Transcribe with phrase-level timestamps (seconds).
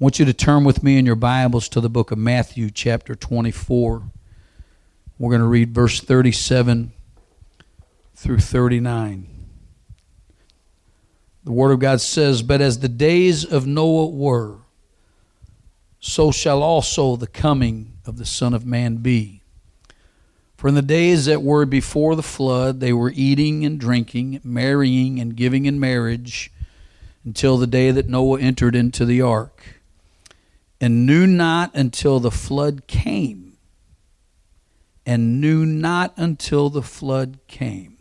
[0.00, 3.14] want you to turn with me in your Bibles to the book of Matthew, chapter
[3.14, 4.02] 24.
[5.18, 6.92] We're going to read verse 37
[8.14, 9.28] through 39.
[11.44, 14.60] The Word of God says, But as the days of Noah were,
[15.98, 19.42] so shall also the coming of the Son of Man be.
[20.56, 25.20] For in the days that were before the flood, they were eating and drinking, marrying
[25.20, 26.50] and giving in marriage,
[27.22, 29.79] until the day that Noah entered into the ark
[30.80, 33.58] and knew not until the flood came,
[35.04, 37.98] and knew not until the flood came,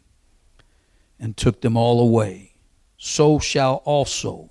[1.20, 2.54] and took them all away.
[2.98, 4.50] So shall also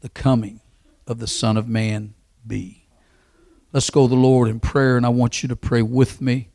[0.00, 0.60] the coming
[1.06, 2.14] of the Son of Man
[2.46, 2.86] be.
[3.72, 6.48] Let's go to the Lord in prayer, and I want you to pray with me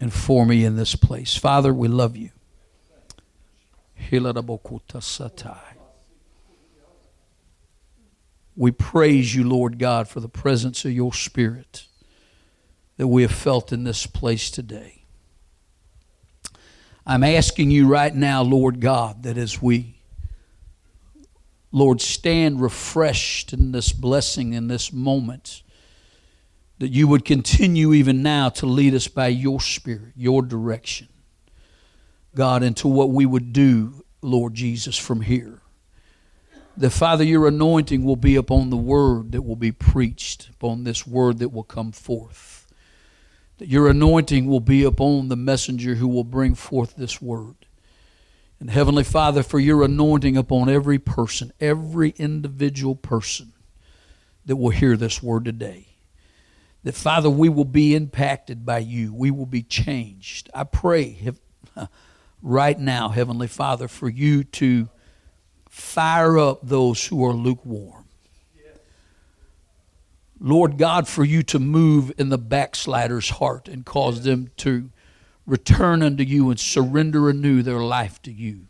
[0.00, 1.36] and for me in this place.
[1.36, 2.30] Father, we love you.
[8.54, 11.86] We praise you, Lord God, for the presence of your Spirit
[12.98, 15.04] that we have felt in this place today.
[17.06, 19.96] I'm asking you right now, Lord God, that as we,
[21.72, 25.62] Lord, stand refreshed in this blessing in this moment,
[26.78, 31.08] that you would continue even now to lead us by your Spirit, your direction,
[32.34, 35.61] God, into what we would do, Lord Jesus, from here
[36.76, 41.06] that Father, your anointing will be upon the word that will be preached, upon this
[41.06, 42.66] word that will come forth.
[43.58, 47.56] That your anointing will be upon the messenger who will bring forth this word.
[48.58, 53.52] And Heavenly Father, for your anointing upon every person, every individual person
[54.46, 55.88] that will hear this word today.
[56.84, 59.12] That Father, we will be impacted by you.
[59.12, 60.50] We will be changed.
[60.54, 61.32] I pray
[62.42, 64.88] right now, Heavenly Father, for you to
[65.72, 68.04] fire up those who are lukewarm.
[70.38, 74.90] Lord God, for you to move in the backslider's heart and cause them to
[75.46, 78.66] return unto you and surrender anew their life to you.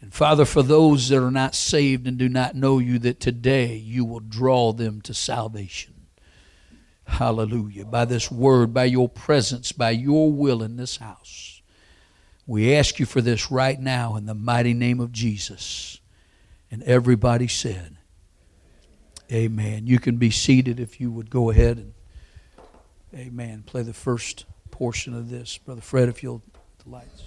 [0.00, 3.74] And Father, for those that are not saved and do not know you, that today
[3.74, 5.94] you will draw them to salvation.
[7.06, 7.86] Hallelujah.
[7.86, 11.47] By this word, by your presence, by your will in this house.
[12.48, 16.00] We ask you for this right now in the mighty name of Jesus.
[16.70, 17.98] And everybody said,
[19.30, 19.86] Amen.
[19.86, 21.92] You can be seated if you would go ahead and,
[23.14, 25.58] Amen, play the first portion of this.
[25.58, 26.42] Brother Fred, if you'll,
[26.82, 27.24] the lights.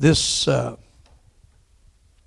[0.00, 0.76] This uh,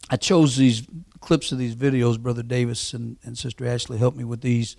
[0.10, 0.88] I chose these
[1.20, 2.20] clips of these videos.
[2.20, 4.78] Brother Davis and, and Sister Ashley helped me with these.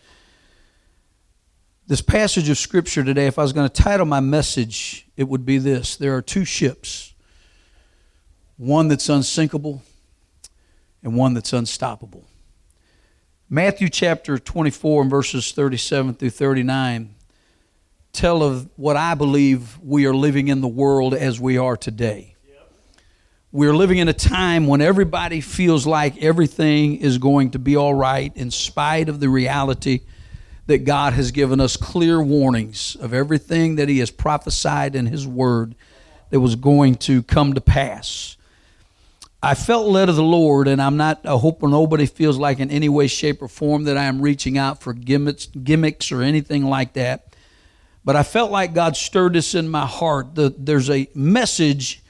[1.89, 5.45] This passage of Scripture today, if I was going to title my message, it would
[5.45, 7.15] be this There are two ships
[8.57, 9.83] one that's unsinkable
[11.03, 12.25] and one that's unstoppable.
[13.51, 17.17] Matthew chapter 24 and verses 37 through 39
[18.13, 22.34] tell of what I believe we are living in the world as we are today.
[23.55, 27.95] We're living in a time when everybody feels like everything is going to be all
[27.95, 30.01] right in spite of the reality
[30.67, 35.25] that God has given us clear warnings of everything that He has prophesied in His
[35.25, 35.77] Word
[36.31, 38.37] that was going to come to pass.
[39.41, 42.73] I felt led of the Lord, and I'm not, I hope nobody feels like in
[42.73, 46.65] any way, shape, or form that I am reaching out for gimmicks, gimmicks or anything
[46.65, 47.37] like that.
[48.05, 50.35] But I felt like God stirred this in my heart.
[50.35, 52.01] The, there's a message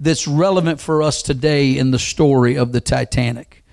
[0.00, 3.64] that's relevant for us today in the story of the Titanic.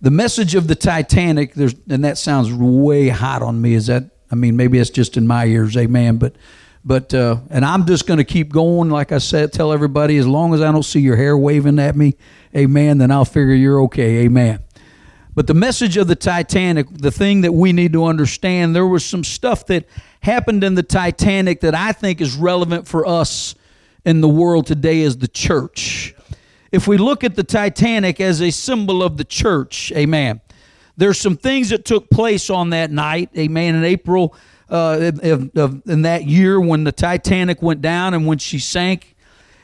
[0.00, 3.74] The message of the Titanic, there's, and that sounds way hot on me.
[3.74, 6.18] Is that, I mean, maybe it's just in my ears, amen.
[6.18, 6.36] But
[6.84, 8.90] But uh, and I'm just going to keep going.
[8.90, 11.96] Like I said, tell everybody as long as I don't see your hair waving at
[11.96, 12.14] me,
[12.54, 12.98] Amen.
[12.98, 14.60] Then I'll figure you're okay, Amen.
[15.34, 19.04] But the message of the Titanic, the thing that we need to understand, there was
[19.04, 19.84] some stuff that
[20.20, 23.54] happened in the Titanic that I think is relevant for us
[24.06, 26.14] in the world today is the church.
[26.70, 30.40] If we look at the Titanic as a symbol of the church, amen,
[30.96, 34.34] there's some things that took place on that night, amen, in April
[34.70, 39.16] uh, of, in that year when the Titanic went down and when she sank.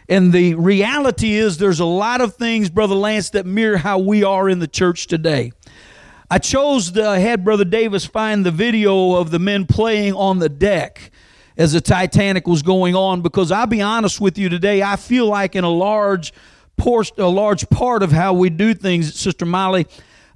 [0.08, 4.24] And the reality is, there's a lot of things, Brother Lance, that mirror how we
[4.24, 5.52] are in the church today.
[6.28, 10.48] I chose to had Brother Davis find the video of the men playing on the
[10.48, 11.12] deck
[11.56, 15.26] as the Titanic was going on because I'll be honest with you today, I feel
[15.26, 16.32] like in a large
[16.76, 19.86] portion, a large part of how we do things, Sister Molly,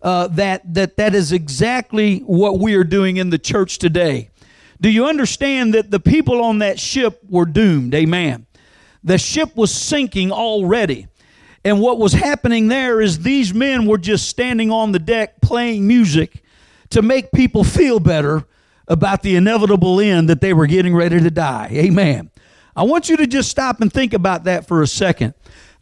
[0.02, 4.30] uh, that that that is exactly what we are doing in the church today.
[4.80, 7.94] Do you understand that the people on that ship were doomed?
[7.94, 8.46] Amen.
[9.02, 11.08] The ship was sinking already.
[11.64, 15.86] And what was happening there is these men were just standing on the deck playing
[15.86, 16.44] music
[16.90, 18.44] to make people feel better
[18.88, 21.68] about the inevitable end that they were getting ready to die.
[21.72, 22.30] Amen.
[22.74, 25.34] I want you to just stop and think about that for a second.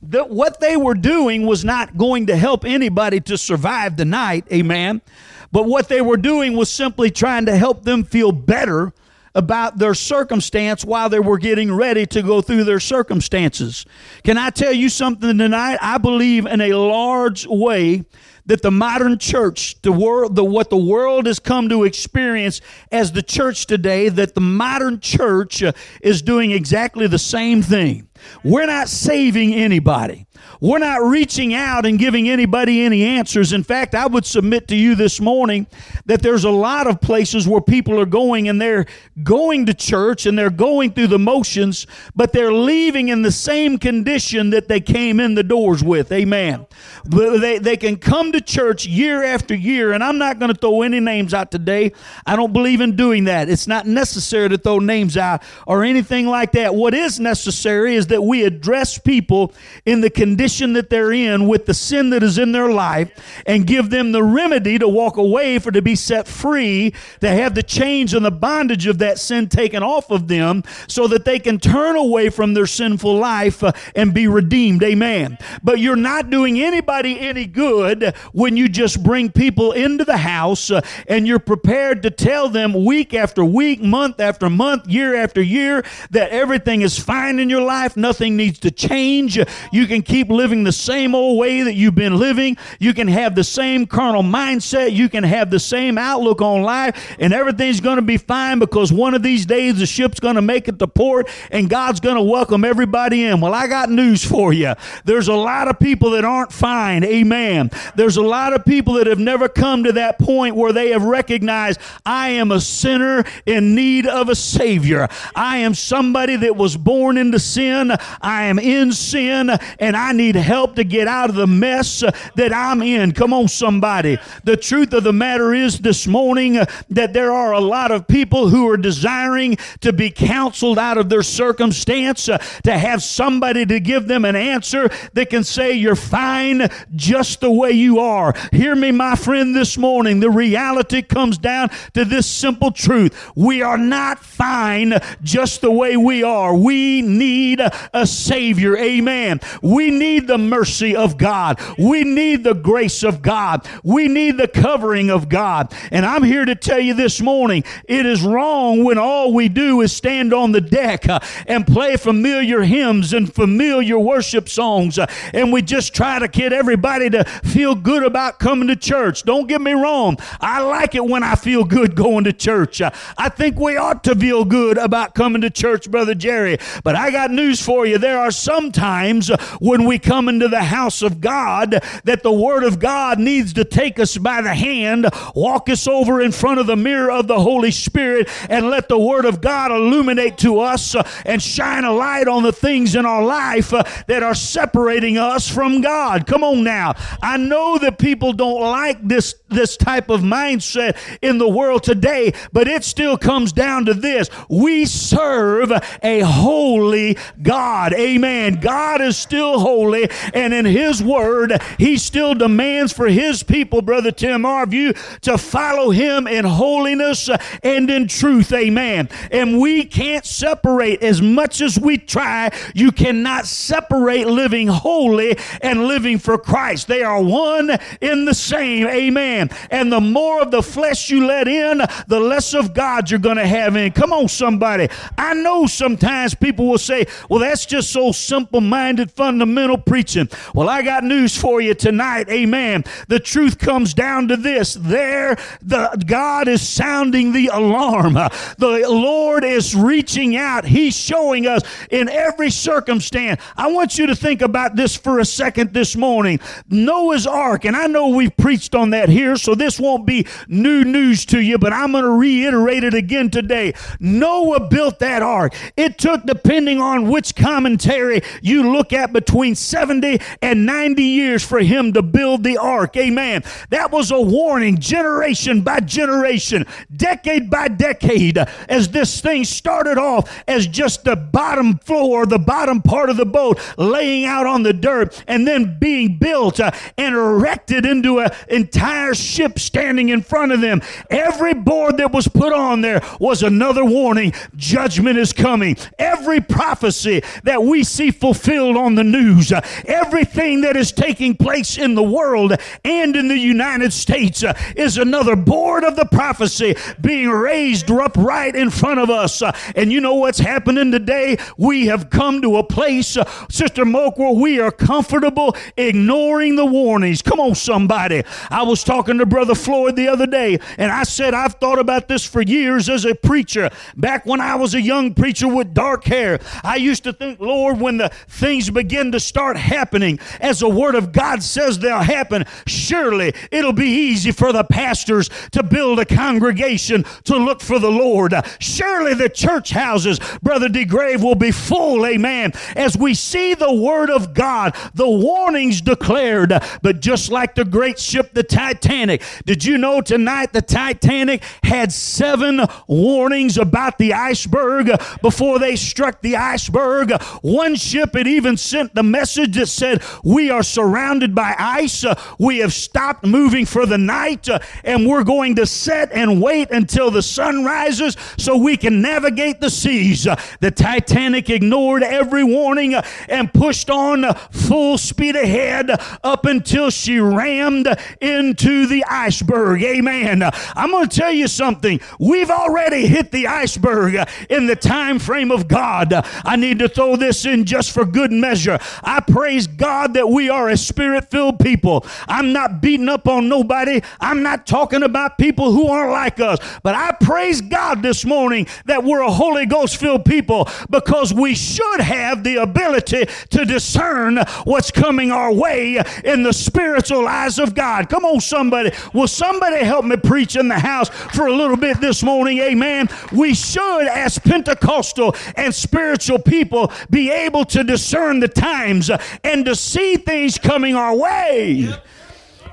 [0.03, 4.45] That what they were doing was not going to help anybody to survive the night.
[4.53, 5.03] Amen.
[5.51, 8.93] But what they were doing was simply trying to help them feel better
[9.35, 13.85] about their circumstance while they were getting ready to go through their circumstances.
[14.23, 15.79] Can I tell you something tonight?
[15.81, 18.05] I believe in a large way
[18.46, 22.61] that the modern church, the world, the, what the world has come to experience
[22.93, 28.08] as the church today, that the modern church uh, is doing exactly the same thing.
[28.43, 30.26] We're not saving anybody.
[30.61, 33.52] We're not reaching out and giving anybody any answers.
[33.52, 35.67] In fact, I would submit to you this morning
[36.06, 38.87] that there's a lot of places where people are going and they're
[39.23, 43.79] going to church and they're going through the motions, but they're leaving in the same
[43.79, 46.12] condition that they came in the doors with.
[46.12, 46.67] Amen.
[47.05, 50.82] They, they can come to church year after year, and I'm not going to throw
[50.82, 51.93] any names out today.
[52.26, 53.49] I don't believe in doing that.
[53.49, 56.75] It's not necessary to throw names out or anything like that.
[56.75, 59.52] What is necessary is that we address people
[59.85, 63.13] in the condition condition that they're in with the sin that is in their life
[63.47, 67.55] and give them the remedy to walk away for to be set free, to have
[67.55, 71.39] the chains and the bondage of that sin taken off of them so that they
[71.39, 74.83] can turn away from their sinful life uh, and be redeemed.
[74.83, 75.39] Amen.
[75.63, 80.69] But you're not doing anybody any good when you just bring people into the house
[80.73, 85.41] uh, and you're prepared to tell them week after week, month after month, year after
[85.41, 89.39] year that everything is fine in your life, nothing needs to change.
[89.71, 92.56] You can keep living living the same old way that you've been living.
[92.79, 94.93] You can have the same carnal mindset.
[94.93, 98.93] You can have the same outlook on life, and everything's going to be fine because
[98.93, 102.17] one of these days the ship's going to make it to port and God's going
[102.17, 103.41] to welcome everybody in.
[103.41, 104.75] Well, I got news for you.
[105.05, 107.03] There's a lot of people that aren't fine.
[107.03, 107.71] Amen.
[107.97, 111.05] There's a lot of people that have never come to that point where they have
[111.05, 115.09] recognized I am a sinner in need of a Savior.
[115.35, 117.93] I am somebody that was born into sin.
[118.21, 122.01] I am in sin, and I need need help to get out of the mess
[122.35, 123.12] that I'm in.
[123.12, 124.19] Come on, somebody.
[124.45, 126.59] The truth of the matter is this morning
[126.91, 131.09] that there are a lot of people who are desiring to be counseled out of
[131.09, 136.69] their circumstance, to have somebody to give them an answer that can say, You're fine
[136.95, 138.35] just the way you are.
[138.50, 140.21] Hear me, my friend, this morning.
[140.21, 145.97] The reality comes down to this simple truth we are not fine just the way
[145.97, 146.55] we are.
[146.55, 147.61] We need
[147.93, 148.76] a Savior.
[148.76, 149.40] Amen.
[149.62, 151.61] We need the mercy of God.
[151.79, 153.67] We need the grace of God.
[153.83, 155.73] We need the covering of God.
[155.91, 159.81] And I'm here to tell you this morning it is wrong when all we do
[159.81, 164.99] is stand on the deck uh, and play familiar hymns and familiar worship songs.
[164.99, 169.23] Uh, and we just try to get everybody to feel good about coming to church.
[169.23, 170.19] Don't get me wrong.
[170.41, 172.81] I like it when I feel good going to church.
[172.81, 176.59] Uh, I think we ought to feel good about coming to church, Brother Jerry.
[176.83, 177.99] But I got news for you.
[177.99, 182.64] There are some times when we come into the house of God that the Word
[182.64, 186.67] of God needs to take us by the hand, walk us over in front of
[186.67, 190.95] the mirror of the Holy Spirit, and let the Word of God illuminate to us
[190.95, 195.19] uh, and shine a light on the things in our life uh, that are separating
[195.19, 196.26] us from God.
[196.26, 196.95] Come on now.
[197.23, 202.33] I know that people don't like this, this type of mindset in the world today,
[202.53, 205.73] but it still comes down to this we serve
[206.03, 207.93] a holy God.
[207.93, 208.61] Amen.
[208.61, 210.09] God is still holy holy.
[210.33, 215.37] And in His Word, He still demands for His people, Brother Tim, our view, to
[215.37, 217.28] follow Him in holiness
[217.62, 218.52] and in truth.
[218.52, 219.09] Amen.
[219.31, 222.50] And we can't separate as much as we try.
[222.75, 226.87] You cannot separate living holy and living for Christ.
[226.87, 228.87] They are one in the same.
[228.87, 229.50] Amen.
[229.71, 233.38] And the more of the flesh you let in, the less of God you're going
[233.38, 233.93] to have in.
[233.93, 234.88] Come on, somebody.
[235.19, 240.28] I know sometimes people will say, well, that's just so simple minded, fundamental preaching.
[240.54, 242.28] Well, I got news for you tonight.
[242.28, 242.85] Amen.
[243.09, 248.14] The truth comes down to this there, the God is sounding the alarm.
[248.14, 250.64] The Lord is reaching out.
[250.64, 253.40] He's showing us in every circumstance.
[253.56, 256.40] I want you to think about this for a second this morning.
[256.68, 260.85] Noah's Ark, and I know we've preached on that here, so this won't be new
[260.85, 263.75] news to you, but I'm going to reiterate it again today.
[264.00, 265.54] Noah built that ark.
[265.76, 271.61] It took, depending on which commentary you look at, between 70 and 90 years for
[271.61, 272.96] him to build the ark.
[272.96, 273.42] Amen.
[273.70, 280.42] That was a warning, generation by generation, decade by decade, as this thing started off
[280.49, 284.73] as just the bottom floor, the bottom part of the boat, laying out on the
[284.73, 290.52] dirt, and then being built uh, and erected into an entire ship standing in front
[290.52, 290.82] of them.
[291.11, 295.76] Every board that was put on there was another warning judgment is coming.
[295.99, 301.79] Every prophecy that we see fulfilled on the news, uh, everything that is taking place
[301.79, 306.77] in the world and in the United States uh, is another board of the prophecy
[307.01, 309.43] being raised up right in front of us.
[309.43, 311.37] Uh, and you know what's happening today?
[311.57, 313.17] We have come to a place,
[313.51, 317.23] Sister Moak, where we are comfortable ignoring the warnings.
[317.23, 318.23] Come on, somebody.
[318.51, 322.09] I was talking to Brother Floyd the other day, and I said, I've thought about
[322.09, 323.71] this for years as a preacher.
[323.97, 327.81] Back when I was a young preacher with dark hair, I used to think, Lord,
[327.81, 332.45] when the things begin to start happening, as the Word of God says they'll happen,
[332.69, 337.91] surely it'll be easy for the pastors to build a congregation to look for the
[337.91, 338.33] Lord.
[338.61, 344.09] Surely the church houses, Brother DeGrave, will be full, amen, as we see the Word
[344.09, 346.53] of God, the warnings declared.
[346.83, 351.91] But just like the great ship, the Titanic, did you know tonight the Titanic had
[351.91, 357.21] seven warnings about the iceberg before they struck the iceberg?
[357.43, 362.04] One ship had even sent the message that said, We are surrounded by ice.
[362.04, 366.43] Uh, we have stopped moving for the night, uh, and we're going to set and
[366.43, 370.26] wait until the sun rises so we can navigate the seas.
[370.26, 372.95] Uh, the Titanic ignored every warning
[373.28, 375.90] and pushed on full speed ahead
[376.23, 377.88] up until she rammed
[378.21, 379.83] into the iceberg.
[379.83, 380.43] Amen.
[380.75, 382.00] I'm going to tell you something.
[382.19, 386.12] We've already hit the iceberg in the time frame of God.
[386.45, 388.78] I need to throw this in just for good measure.
[389.04, 392.04] I praise God that we are a spirit filled people.
[392.28, 394.00] I'm not beating up on nobody.
[394.20, 396.58] I'm not talking about people who aren't like us.
[396.82, 401.54] But I praise God this morning that we're a Holy Ghost filled people because we
[401.54, 407.75] should have the ability to discern what's coming our way in the spiritual eyes of
[407.75, 408.08] God.
[408.08, 408.92] Come on, somebody.
[409.12, 412.58] Will somebody help me preach in the house for a little bit this morning?
[412.58, 413.08] Amen.
[413.32, 418.49] We should, as Pentecostal and spiritual people, be able to discern the
[418.95, 421.93] times uh, and to see things coming our way.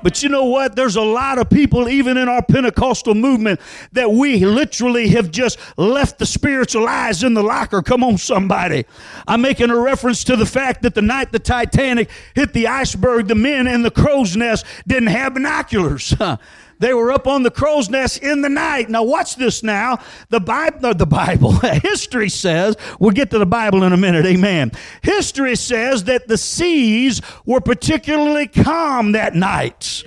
[0.02, 0.74] But you know what?
[0.74, 3.60] There's a lot of people, even in our Pentecostal movement,
[3.92, 7.82] that we literally have just left the spiritual eyes in the locker.
[7.82, 8.84] Come on, somebody.
[9.28, 13.28] I'm making a reference to the fact that the night the Titanic hit the iceberg,
[13.28, 16.12] the men in the crow's nest didn't have binoculars.
[16.82, 18.90] They were up on the crow's nest in the night.
[18.90, 20.00] Now, watch this now.
[20.30, 24.72] The Bible, the Bible, history says, we'll get to the Bible in a minute, amen.
[25.00, 30.02] History says that the seas were particularly calm that night.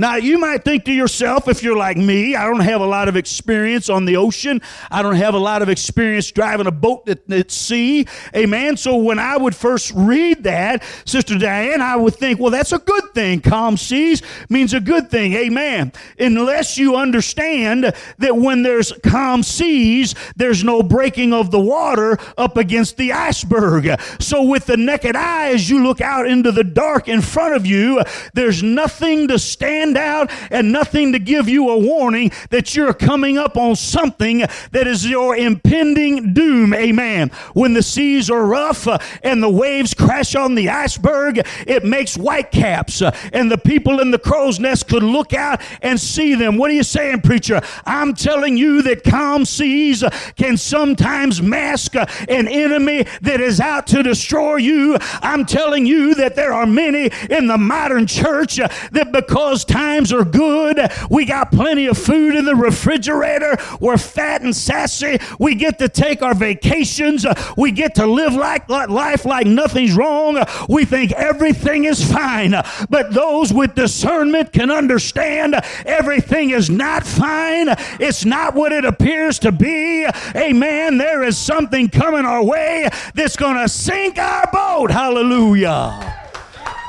[0.00, 3.08] Now, you might think to yourself, if you're like me, I don't have a lot
[3.08, 4.62] of experience on the ocean.
[4.90, 8.06] I don't have a lot of experience driving a boat at, at sea.
[8.34, 8.78] Amen.
[8.78, 12.78] So when I would first read that, Sister Diane, I would think, well, that's a
[12.78, 13.42] good thing.
[13.42, 15.34] Calm seas means a good thing.
[15.34, 15.92] Amen.
[16.18, 22.56] Unless you understand that when there's calm seas, there's no breaking of the water up
[22.56, 24.00] against the iceberg.
[24.18, 27.66] So with the naked eye, as you look out into the dark in front of
[27.66, 28.02] you,
[28.32, 32.94] there's nothing to stand stand out and nothing to give you a warning that you're
[32.94, 36.74] coming up on something that is your impending doom.
[36.74, 37.30] Amen.
[37.54, 42.16] When the seas are rough uh, and the waves crash on the iceberg, it makes
[42.16, 46.56] whitecaps, uh, and the people in the crow's nest could look out and see them.
[46.56, 47.60] What are you saying, preacher?
[47.84, 53.86] I'm telling you that calm seas uh, can sometimes mask an enemy that is out
[53.88, 54.96] to destroy you.
[55.22, 60.24] I'm telling you that there are many in the modern church that because times are
[60.24, 65.78] good, we got plenty of food in the refrigerator, we're fat and sassy, we get
[65.78, 67.24] to take our vacations,
[67.56, 72.54] we get to live like, like life like nothing's wrong, we think everything is fine.
[72.90, 75.56] But those with discernment can understand
[75.86, 77.68] everything is not fine,
[77.98, 80.06] it's not what it appears to be.
[80.36, 80.98] Amen.
[80.98, 84.90] There is something coming our way that's going to sink our boat.
[84.90, 86.19] Hallelujah.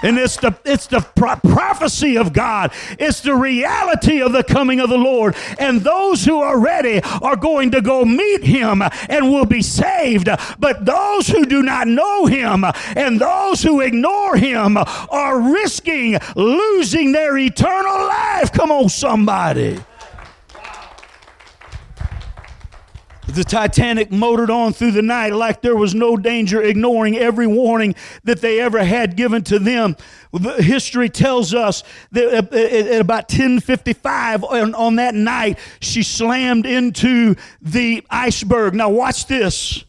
[0.01, 2.72] And it's the, it's the pro- prophecy of God.
[3.00, 5.36] It's the reality of the coming of the Lord.
[5.60, 10.29] And those who are ready are going to go meet him and will be saved.
[10.60, 12.65] But those who do not know him
[12.96, 18.51] and those who ignore him are risking losing their eternal life.
[18.51, 19.79] Come on, somebody.
[23.33, 27.95] The Titanic motored on through the night like there was no danger, ignoring every warning
[28.25, 29.95] that they ever had given to them.
[30.57, 38.03] History tells us that at about 10:55 on, on that night, she slammed into the
[38.09, 38.75] iceberg.
[38.75, 39.85] Now watch this.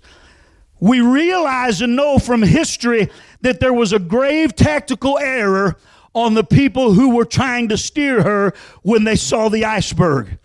[0.79, 5.77] We realize and know from history that there was a grave tactical error
[6.15, 10.39] on the people who were trying to steer her when they saw the iceberg.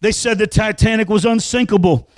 [0.00, 2.08] They said the Titanic was unsinkable.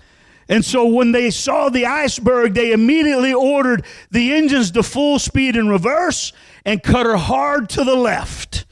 [0.48, 5.56] And so when they saw the iceberg, they immediately ordered the engines to full speed
[5.56, 6.32] in reverse
[6.64, 8.64] and cut her hard to the left.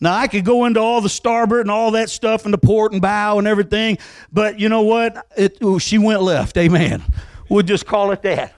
[0.00, 2.92] Now, I could go into all the starboard and all that stuff and the port
[2.92, 3.98] and bow and everything,
[4.32, 5.26] but you know what?
[5.36, 6.56] It, she went left.
[6.56, 7.02] Amen.
[7.48, 8.54] We'll just call it that.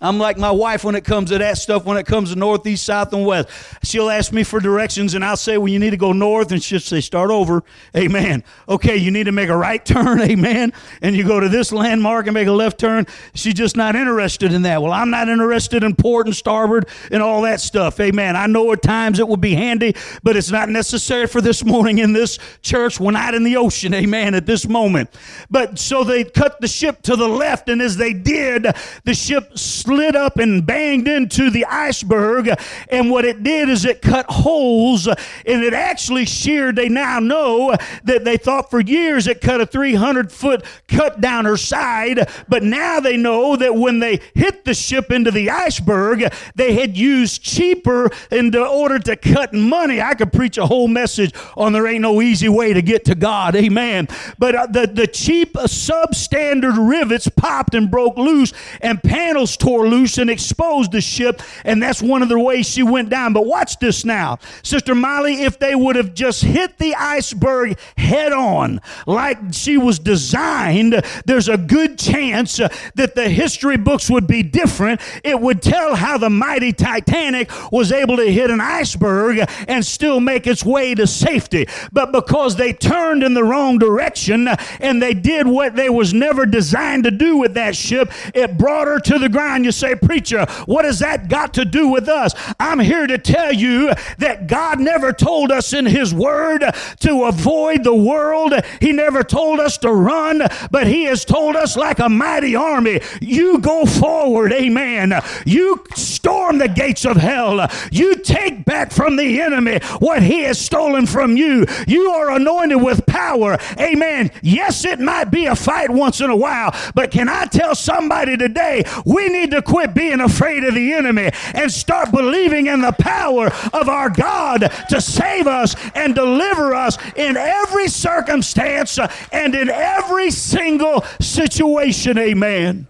[0.00, 2.84] I'm like my wife when it comes to that stuff, when it comes to northeast,
[2.84, 3.48] south, and west.
[3.82, 6.62] She'll ask me for directions, and I'll say, Well, you need to go north, and
[6.62, 7.62] she'll say, Start over.
[7.94, 8.42] Amen.
[8.68, 10.20] Okay, you need to make a right turn.
[10.22, 10.72] Amen.
[11.02, 13.06] And you go to this landmark and make a left turn.
[13.34, 14.80] She's just not interested in that.
[14.80, 18.00] Well, I'm not interested in port and starboard and all that stuff.
[18.00, 18.36] Amen.
[18.36, 21.98] I know at times it would be handy, but it's not necessary for this morning
[21.98, 22.98] in this church.
[22.98, 23.92] We're not in the ocean.
[23.92, 24.34] Amen.
[24.34, 25.10] At this moment.
[25.50, 28.66] But so they cut the ship to the left, and as they did,
[29.04, 29.58] the ship
[29.98, 32.50] up and banged into the iceberg.
[32.88, 35.16] And what it did is it cut holes and
[35.46, 36.76] it actually sheared.
[36.76, 41.44] They now know that they thought for years it cut a 300 foot cut down
[41.44, 42.28] her side.
[42.48, 46.96] But now they know that when they hit the ship into the iceberg, they had
[46.96, 50.00] used cheaper in order to cut money.
[50.00, 53.14] I could preach a whole message on there ain't no easy way to get to
[53.14, 53.56] God.
[53.56, 54.08] Amen.
[54.38, 59.88] But uh, the, the cheap substandard rivets popped and broke loose and panels tore tore
[59.88, 63.32] loose and exposed the ship, and that's one of the ways she went down.
[63.32, 64.38] But watch this now.
[64.62, 69.98] Sister Molly, if they would have just hit the iceberg head on, like she was
[69.98, 75.00] designed, there's a good chance uh, that the history books would be different.
[75.24, 80.20] It would tell how the mighty Titanic was able to hit an iceberg and still
[80.20, 81.66] make its way to safety.
[81.92, 84.48] But because they turned in the wrong direction
[84.80, 88.86] and they did what they was never designed to do with that ship, it brought
[88.86, 92.34] her to the ground you say, Preacher, what has that got to do with us?
[92.58, 96.64] I'm here to tell you that God never told us in His Word
[97.00, 98.54] to avoid the world.
[98.80, 103.00] He never told us to run, but He has told us, like a mighty army,
[103.20, 105.14] you go forward, amen.
[105.46, 107.68] You storm the gates of hell.
[107.90, 111.66] You take back from the enemy what he has stolen from you.
[111.86, 114.30] You are anointed with power, amen.
[114.42, 118.36] Yes, it might be a fight once in a while, but can I tell somebody
[118.36, 122.80] today, we need to to quit being afraid of the enemy and start believing in
[122.80, 128.98] the power of our God to save us and deliver us in every circumstance
[129.32, 132.18] and in every single situation.
[132.18, 132.86] Amen.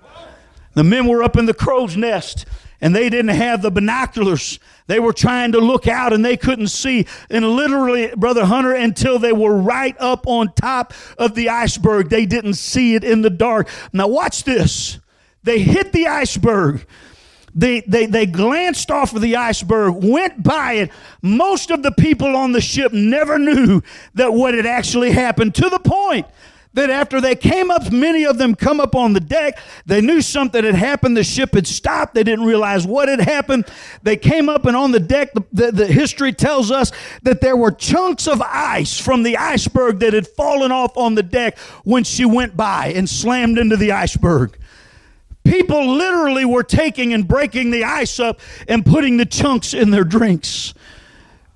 [0.75, 2.47] The men were up in the crow's nest
[2.81, 4.59] and they didn't have the binoculars.
[4.87, 7.07] They were trying to look out and they couldn't see.
[7.29, 12.25] And literally, Brother Hunter, until they were right up on top of the iceberg, they
[12.25, 13.69] didn't see it in the dark.
[13.93, 14.99] Now, watch this.
[15.43, 16.87] They hit the iceberg.
[17.55, 20.91] They, they, they glanced off of the iceberg, went by it.
[21.21, 23.83] Most of the people on the ship never knew
[24.15, 26.27] that what had actually happened to the point
[26.75, 29.59] that after they came up, many of them come up on the deck.
[29.87, 31.17] They knew something had happened.
[31.17, 32.15] The ship had stopped.
[32.15, 33.67] They didn't realize what had happened.
[34.03, 37.57] They came up, and on the deck, the, the, the history tells us that there
[37.57, 42.05] were chunks of ice from the iceberg that had fallen off on the deck when
[42.05, 44.57] she went by and slammed into the iceberg.
[45.45, 50.05] People literally were taking and breaking the ice up and putting the chunks in their
[50.05, 50.75] drinks.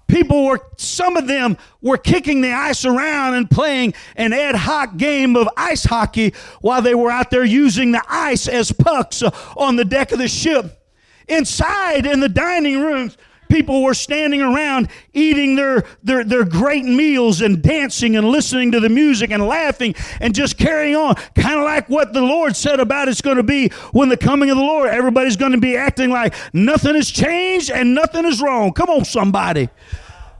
[0.06, 4.96] People were, some of them were kicking the ice around and playing an ad hoc
[4.96, 9.22] game of ice hockey while they were out there using the ice as pucks
[9.56, 10.80] on the deck of the ship.
[11.26, 13.16] Inside in the dining rooms,
[13.48, 18.80] people were standing around eating their, their, their great meals and dancing and listening to
[18.80, 21.14] the music and laughing and just carrying on.
[21.34, 24.50] Kind of like what the Lord said about it's going to be when the coming
[24.50, 24.90] of the Lord.
[24.90, 28.72] Everybody's going to be acting like nothing has changed and nothing is wrong.
[28.72, 29.68] Come on, somebody.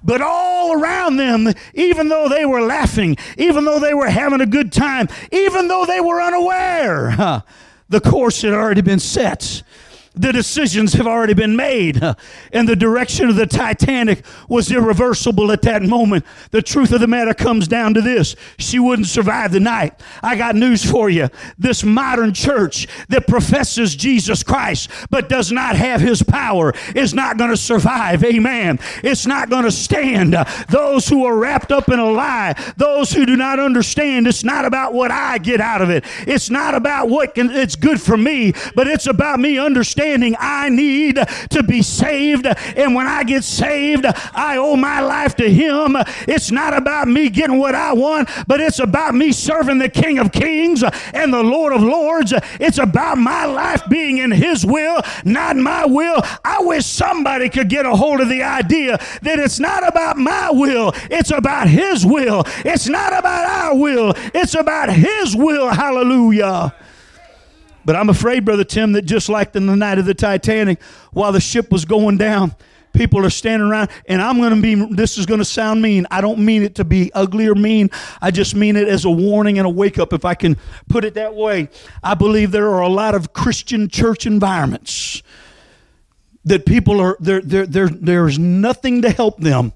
[0.02, 4.46] But all around them, even though they were laughing, even though they were having a
[4.46, 7.40] good time, even though they were unaware, huh,
[7.88, 9.62] the course had already been set
[10.14, 12.00] the decisions have already been made,
[12.52, 16.24] and the direction of the Titanic was irreversible at that moment.
[16.52, 20.00] The truth of the matter comes down to this she wouldn't survive the night.
[20.22, 21.28] I got news for you.
[21.58, 27.36] This modern church that professes Jesus Christ but does not have his power is not
[27.36, 28.22] going to survive.
[28.24, 28.78] Amen.
[29.02, 30.34] It's not going to stand.
[30.68, 34.64] Those who are wrapped up in a lie, those who do not understand, it's not
[34.64, 38.16] about what I get out of it, it's not about what can, it's good for
[38.16, 41.16] me, but it's about me understanding understanding I need
[41.50, 42.46] to be saved.
[42.46, 45.96] And when I get saved, I owe my life to Him.
[46.28, 50.18] It's not about me getting what I want, but it's about me serving the King
[50.18, 52.32] of Kings and the Lord of Lords.
[52.60, 56.20] It's about my life being in His will, not my will.
[56.44, 60.50] I wish somebody could get a hold of the idea that it's not about my
[60.50, 62.44] will, it's about His will.
[62.64, 65.68] It's not about our will, it's about His will.
[65.68, 66.74] Hallelujah.
[67.84, 71.32] But I'm afraid, Brother Tim, that just like in the night of the Titanic, while
[71.32, 72.54] the ship was going down,
[72.94, 76.06] people are standing around and i'm going to be this is going to sound mean.
[76.10, 77.90] I don't mean it to be ugly or mean.
[78.22, 80.56] I just mean it as a warning and a wake up if i can
[80.88, 81.68] put it that way.
[82.02, 85.22] I believe there are a lot of christian church environments
[86.44, 89.72] that people are there there there there's nothing to help them.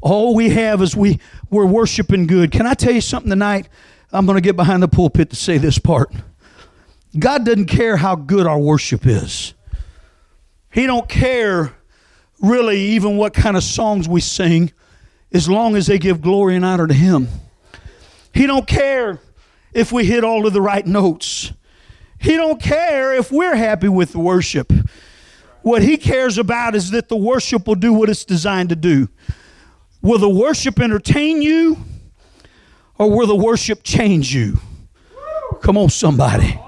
[0.00, 2.52] All we have is we we're worshiping good.
[2.52, 3.68] Can i tell you something tonight?
[4.14, 6.12] I'm going to get behind the pulpit to say this part
[7.18, 9.54] God doesn't care how good our worship is.
[10.72, 11.74] He don't care
[12.40, 14.72] really even what kind of songs we sing
[15.32, 17.28] as long as they give glory and honor to him.
[18.34, 19.20] He don't care
[19.74, 21.52] if we hit all of the right notes.
[22.18, 24.72] He don't care if we're happy with the worship.
[25.62, 29.08] What he cares about is that the worship will do what it's designed to do.
[30.00, 31.76] Will the worship entertain you
[32.98, 34.58] or will the worship change you?
[35.60, 36.58] Come on, somebody.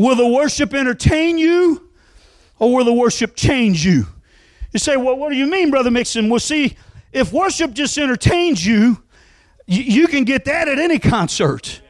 [0.00, 1.90] Will the worship entertain you
[2.58, 4.06] or will the worship change you?
[4.72, 6.30] You say, well, what do you mean, Brother Mixon?
[6.30, 6.74] Well, see,
[7.12, 9.02] if worship just entertains you,
[9.66, 11.82] you, can get that at any concert.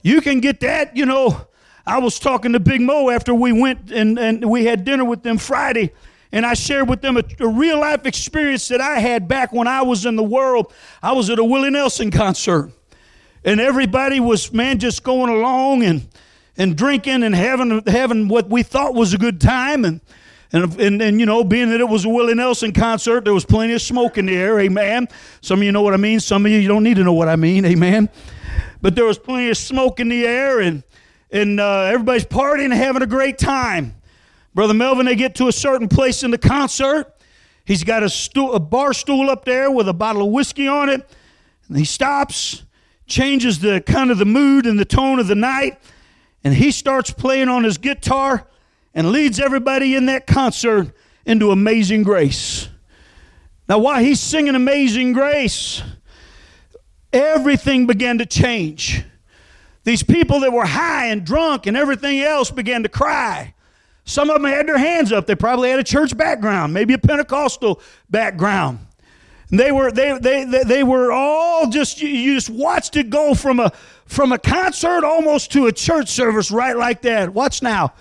[0.00, 1.48] You can get that, you know.
[1.86, 5.22] I was talking to Big Mo after we went and, and we had dinner with
[5.22, 5.92] them Friday,
[6.32, 9.68] and I shared with them a, a, real life experience that I had back when
[9.68, 10.72] I was in the world.
[11.02, 12.72] I was at a Willie Nelson concert,
[13.44, 16.08] and everybody was, man, just going along and
[16.60, 20.00] and drinking and having having what we thought was a good time and
[20.52, 23.44] and, and, and, you know, being that it was a Willie Nelson concert, there was
[23.44, 25.06] plenty of smoke in the air, amen.
[25.42, 27.12] Some of you know what I mean, some of you, you don't need to know
[27.12, 28.08] what I mean, amen.
[28.82, 30.82] But there was plenty of smoke in the air, and,
[31.30, 33.94] and uh, everybody's partying and having a great time.
[34.52, 37.14] Brother Melvin, they get to a certain place in the concert.
[37.64, 40.88] He's got a, stool, a bar stool up there with a bottle of whiskey on
[40.88, 41.08] it,
[41.68, 42.64] and he stops,
[43.06, 45.78] changes the kind of the mood and the tone of the night,
[46.42, 48.46] and he starts playing on his guitar
[48.94, 50.92] and leads everybody in that concert
[51.26, 52.68] into Amazing Grace.
[53.68, 55.82] Now, while he's singing Amazing Grace,
[57.12, 59.04] everything began to change.
[59.84, 63.54] These people that were high and drunk and everything else began to cry.
[64.04, 65.26] Some of them had their hands up.
[65.26, 68.80] They probably had a church background, maybe a Pentecostal background.
[69.50, 73.58] They were they they they, they were all just you, just watched it go from
[73.58, 73.72] a
[74.06, 77.34] from a concert almost to a church service right like that.
[77.34, 77.92] Watch now.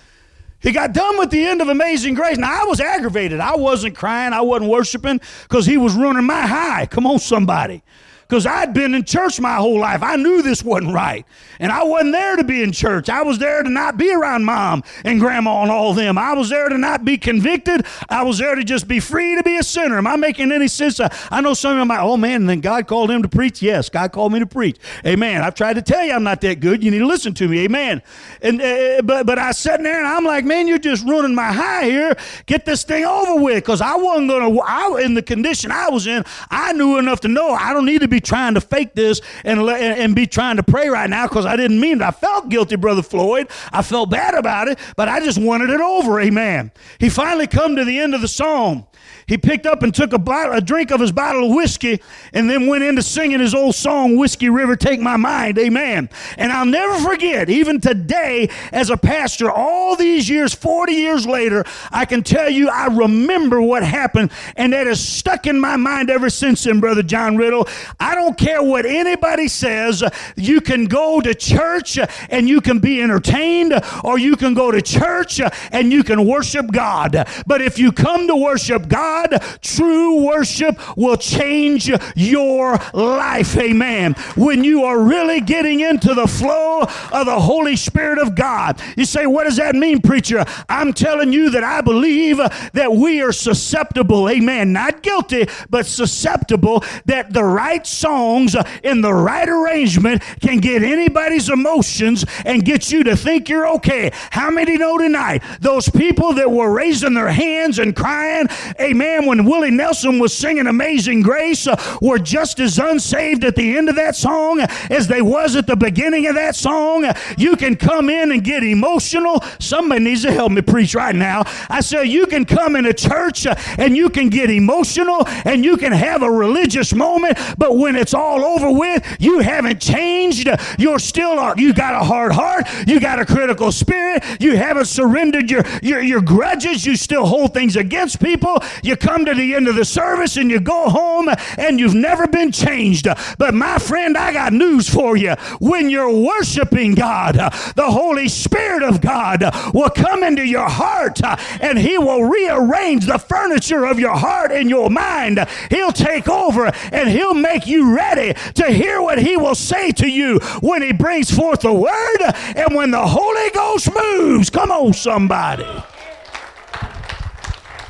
[0.61, 2.37] He got done with the end of Amazing Grace.
[2.37, 3.39] Now, I was aggravated.
[3.39, 4.33] I wasn't crying.
[4.33, 6.85] I wasn't worshiping because he was ruining my high.
[6.85, 7.81] Come on, somebody.
[8.29, 10.03] Because I'd been in church my whole life.
[10.03, 11.25] I knew this wasn't right.
[11.59, 13.09] And I wasn't there to be in church.
[13.09, 16.15] I was there to not be around mom and grandma and all them.
[16.15, 17.87] I was there to not be convicted.
[18.07, 19.97] I was there to just be free to be a sinner.
[19.97, 20.99] Am I making any sense?
[21.31, 23.63] I know some of are, oh man, then God called him to preach.
[23.63, 24.77] Yes, God called me to preach.
[25.07, 25.41] Amen.
[25.41, 26.83] I've tried to tell you I'm not that good.
[26.83, 27.61] You need to listen to me.
[27.61, 28.03] Amen.
[28.43, 31.51] And uh, but but I sat there and I'm like, man, you're just ruining my
[31.51, 32.15] high here.
[32.45, 34.55] Get this thing over with, because I wasn't gonna.
[34.59, 38.01] I in the condition I was in, I knew enough to know I don't need
[38.01, 41.55] to trying to fake this and and be trying to pray right now because I
[41.55, 42.03] didn't mean it.
[42.03, 43.49] I felt guilty, brother Floyd.
[43.71, 46.19] I felt bad about it, but I just wanted it over.
[46.19, 46.71] Amen.
[46.99, 48.87] He finally come to the end of the song
[49.29, 52.01] he picked up and took a, bottle, a drink of his bottle of whiskey
[52.33, 55.59] and then went into singing his old song, Whiskey River, Take My Mind.
[55.59, 56.09] Amen.
[56.35, 61.63] And I'll never forget, even today, as a pastor, all these years, 40 years later,
[61.91, 66.09] I can tell you I remember what happened, and that has stuck in my mind
[66.09, 67.67] ever since then, Brother John Riddle.
[67.99, 70.03] I don't care what anybody says,
[70.37, 71.99] you can go to church
[72.31, 75.39] and you can be entertained, or you can go to church
[75.71, 77.27] and you can worship God.
[77.45, 83.57] But if you come to worship God, God, true worship will change your life.
[83.57, 84.13] Amen.
[84.35, 88.81] When you are really getting into the flow of the Holy Spirit of God.
[88.95, 90.45] You say, What does that mean, preacher?
[90.67, 94.29] I'm telling you that I believe that we are susceptible.
[94.29, 94.73] Amen.
[94.73, 101.49] Not guilty, but susceptible that the right songs in the right arrangement can get anybody's
[101.49, 104.11] emotions and get you to think you're okay.
[104.31, 105.43] How many know tonight?
[105.59, 108.47] Those people that were raising their hands and crying,
[108.79, 113.77] Amen when Willie Nelson was singing Amazing Grace, uh, were just as unsaved at the
[113.77, 117.05] end of that song as they was at the beginning of that song.
[117.37, 119.43] You can come in and get emotional.
[119.59, 121.43] Somebody needs to help me preach right now.
[121.69, 125.63] I say you can come in a church uh, and you can get emotional and
[125.63, 130.49] you can have a religious moment, but when it's all over with, you haven't changed.
[130.77, 132.67] You're still, you got a hard heart.
[132.87, 134.23] You got a critical spirit.
[134.39, 136.85] You haven't surrendered your, your, your grudges.
[136.85, 138.57] You still hold things against people.
[138.83, 142.27] You come to the end of the service and you go home and you've never
[142.27, 143.07] been changed.
[143.37, 145.33] But my friend, I got news for you.
[145.59, 147.35] When you're worshiping God,
[147.75, 153.05] the Holy Spirit of God will come into your heart uh, and He will rearrange
[153.05, 155.45] the furniture of your heart and your mind.
[155.69, 160.07] He'll take over and He'll make you ready to hear what He will say to
[160.07, 162.21] you when He brings forth the Word
[162.55, 164.49] and when the Holy Ghost moves.
[164.49, 165.65] Come on, somebody.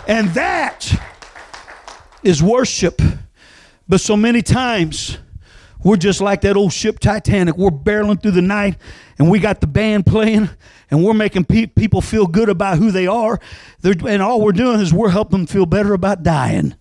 [0.10, 0.92] And that
[2.24, 3.00] is worship.
[3.88, 5.20] But so many times,
[5.84, 7.56] we're just like that old ship Titanic.
[7.56, 8.78] We're barreling through the night
[9.20, 10.50] and we got the band playing
[10.90, 13.40] and we're making pe- people feel good about who they are.
[13.82, 16.74] They're, and all we're doing is we're helping them feel better about dying.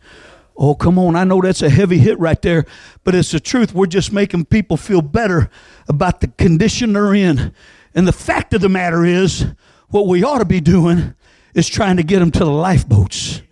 [0.57, 1.15] Oh, come on.
[1.15, 2.65] I know that's a heavy hit right there,
[3.05, 3.75] but it's the truth.
[3.75, 5.51] We're just making people feel better
[5.87, 7.53] about the condition they're in.
[7.95, 9.45] And the fact of the matter is,
[9.91, 11.15] what we ought to be doing
[11.59, 13.43] is trying to get them to the lifeboats.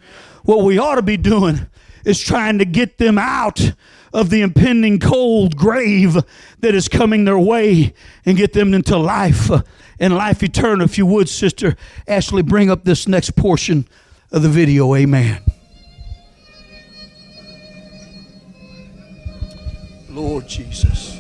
[0.44, 1.66] What we ought to be doing
[2.04, 3.72] is trying to get them out
[4.12, 6.16] of the impending cold grave
[6.60, 7.92] that is coming their way
[8.24, 9.62] and get them into life uh,
[9.98, 10.84] and life eternal.
[10.84, 11.74] If you would, Sister
[12.06, 13.88] Ashley, bring up this next portion
[14.30, 14.94] of the video.
[14.94, 15.42] Amen.
[20.08, 21.15] Lord Jesus.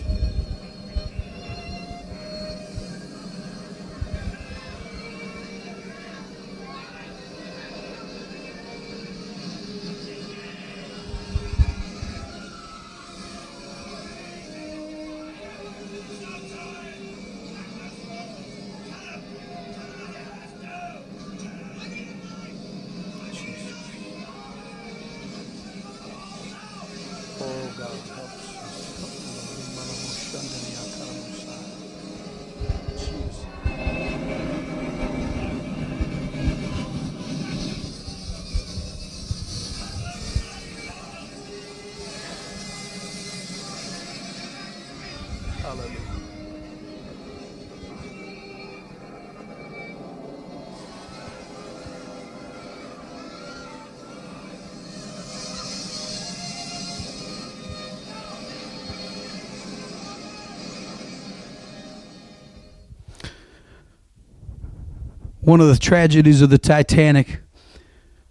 [65.46, 67.40] One of the tragedies of the Titanic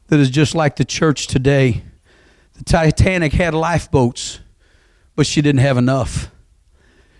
[0.08, 1.82] that is just like the church today.
[2.56, 4.41] The Titanic had lifeboats,
[5.15, 6.30] but she didn't have enough.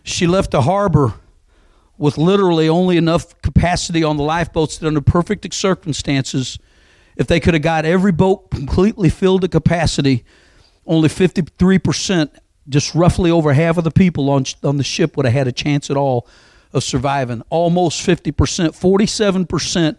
[0.06, 1.16] She left the harbor
[1.98, 6.60] with literally only enough capacity on the lifeboats that, under perfect circumstances,
[7.18, 10.24] if they could have got every boat completely filled to capacity,
[10.86, 12.30] only 53%
[12.70, 15.52] just roughly over half of the people on on the ship would have had a
[15.52, 16.28] chance at all
[16.72, 17.42] of surviving.
[17.50, 19.98] Almost 50%, 47%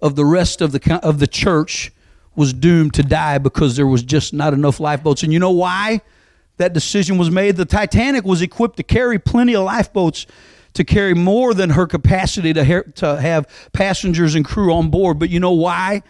[0.00, 1.90] of the rest of the of the church
[2.36, 5.24] was doomed to die because there was just not enough lifeboats.
[5.24, 6.02] And you know why
[6.60, 7.56] that decision was made?
[7.56, 10.26] The Titanic was equipped to carry plenty of lifeboats
[10.74, 15.18] to carry more than her capacity to, ha- to have passengers and crew on board.
[15.18, 16.02] But you know why,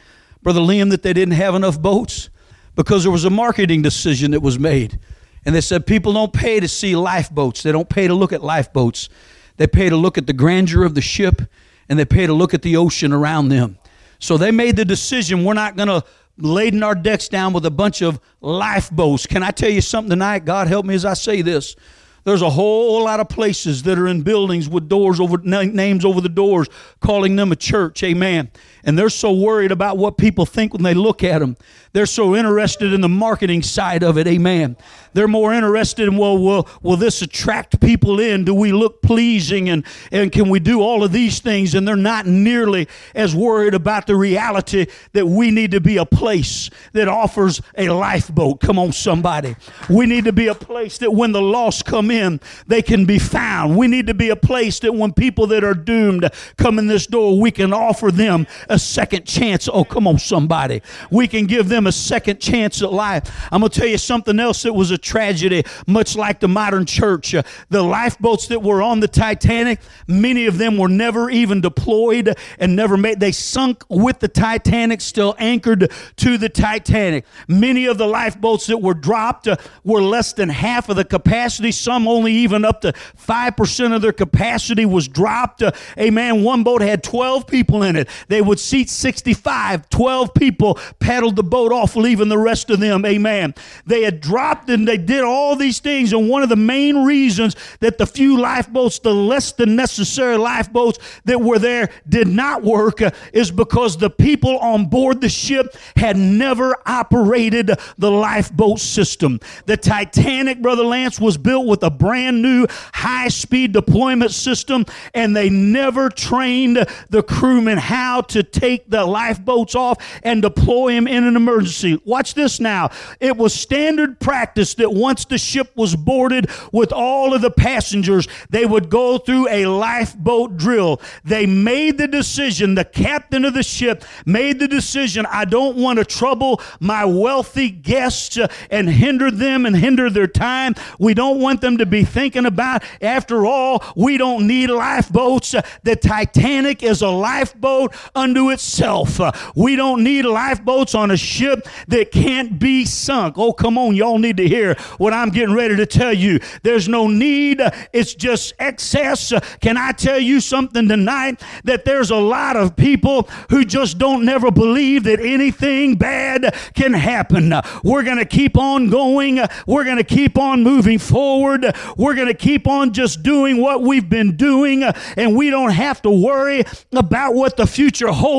[0.43, 2.29] Brother Liam, that they didn't have enough boats?
[2.77, 4.99] Because there was a marketing decision that was made.
[5.45, 8.43] And they said people don't pay to see lifeboats, they don't pay to look at
[8.43, 9.09] lifeboats.
[9.57, 11.43] They pay to look at the grandeur of the ship
[11.89, 13.79] and they pay to look at the ocean around them.
[14.19, 16.03] So they made the decision we're not going to
[16.41, 19.27] laden our decks down with a bunch of lifeboats.
[19.27, 20.45] Can I tell you something tonight?
[20.45, 21.77] God help me as I say this.
[22.25, 26.21] There's a whole lot of places that are in buildings with doors over names over
[26.21, 26.69] the doors,
[27.01, 28.03] calling them a church.
[28.03, 28.51] Amen.
[28.85, 31.57] And they're so worried about what people think when they look at them.
[31.93, 34.29] They're so interested in the marketing side of it.
[34.29, 34.77] Amen.
[35.13, 38.45] They're more interested in, well, will, will this attract people in?
[38.45, 39.69] Do we look pleasing?
[39.69, 41.75] And, and can we do all of these things?
[41.75, 46.07] And they're not nearly as worried about the reality that we need to be a
[46.07, 48.61] place that offers a lifeboat.
[48.61, 49.57] Come on, somebody.
[49.89, 53.19] We need to be a place that when the lost come in, they can be
[53.19, 53.77] found.
[53.77, 57.09] We need to be a place that when people that are doomed come in this
[57.09, 59.69] door, we can offer them a second chance.
[59.71, 60.81] Oh, come on, somebody.
[61.11, 63.49] We can give them a second chance at life.
[63.51, 66.87] I'm going to tell you something else that was a tragedy, much like the modern
[66.87, 67.35] church.
[67.35, 72.37] Uh, the lifeboats that were on the Titanic, many of them were never even deployed
[72.59, 73.19] and never made.
[73.19, 77.25] They sunk with the Titanic, still anchored to the Titanic.
[77.49, 81.73] Many of the lifeboats that were dropped uh, were less than half of the capacity.
[81.73, 85.61] Some only even up to 5% of their capacity was dropped.
[85.61, 86.45] Uh, amen.
[86.45, 88.09] One boat had 12 people in it.
[88.29, 89.89] They would seat 65.
[89.91, 93.05] 12 people paddled the boat off, leaving the rest of them.
[93.05, 93.55] Amen.
[93.87, 96.13] They had dropped and they did all these things.
[96.13, 100.99] And one of the main reasons that the few lifeboats, the less than necessary lifeboats
[101.25, 105.75] that were there, did not work uh, is because the people on board the ship
[105.97, 109.41] had never operated the lifeboat system.
[109.67, 115.35] The Titanic, Brother Lance, was built with a brand new high speed deployment system, and
[115.35, 121.25] they never trained the crewmen how to take the lifeboats off and deploy them in
[121.25, 122.01] an emergency.
[122.05, 122.91] Watch this now.
[123.21, 128.29] It was standard practice that once the ship was boarded with all of the passengers,
[128.51, 131.01] they would go through a lifeboat drill.
[131.25, 135.99] They made the decision, the captain of the ship made the decision I don't want
[135.99, 138.39] to trouble my wealthy guests
[138.71, 140.75] and hinder them and hinder their time.
[140.99, 145.55] We don't want them to be thinking about, after all, we don't need lifeboats.
[145.83, 147.95] The Titanic is a lifeboat
[148.41, 149.21] unto itself.
[149.21, 153.37] Uh, we don't need lifeboats on a ship that can't be sunk.
[153.39, 156.41] Oh, come on, y'all need to hear what I'm getting ready to tell you.
[156.63, 157.61] There's no need,
[157.93, 159.33] it's just excess.
[159.33, 161.43] Uh, can I tell you something tonight?
[161.65, 166.93] That there's a lot of people who just don't never believe that anything bad can
[166.93, 167.53] happen.
[167.53, 171.67] Uh, we're going to keep on going, uh, we're going to keep on moving forward,
[171.97, 176.01] we're going to keep on just doing what we've been doing, and we don't have
[176.03, 178.30] to worry about what the future holds.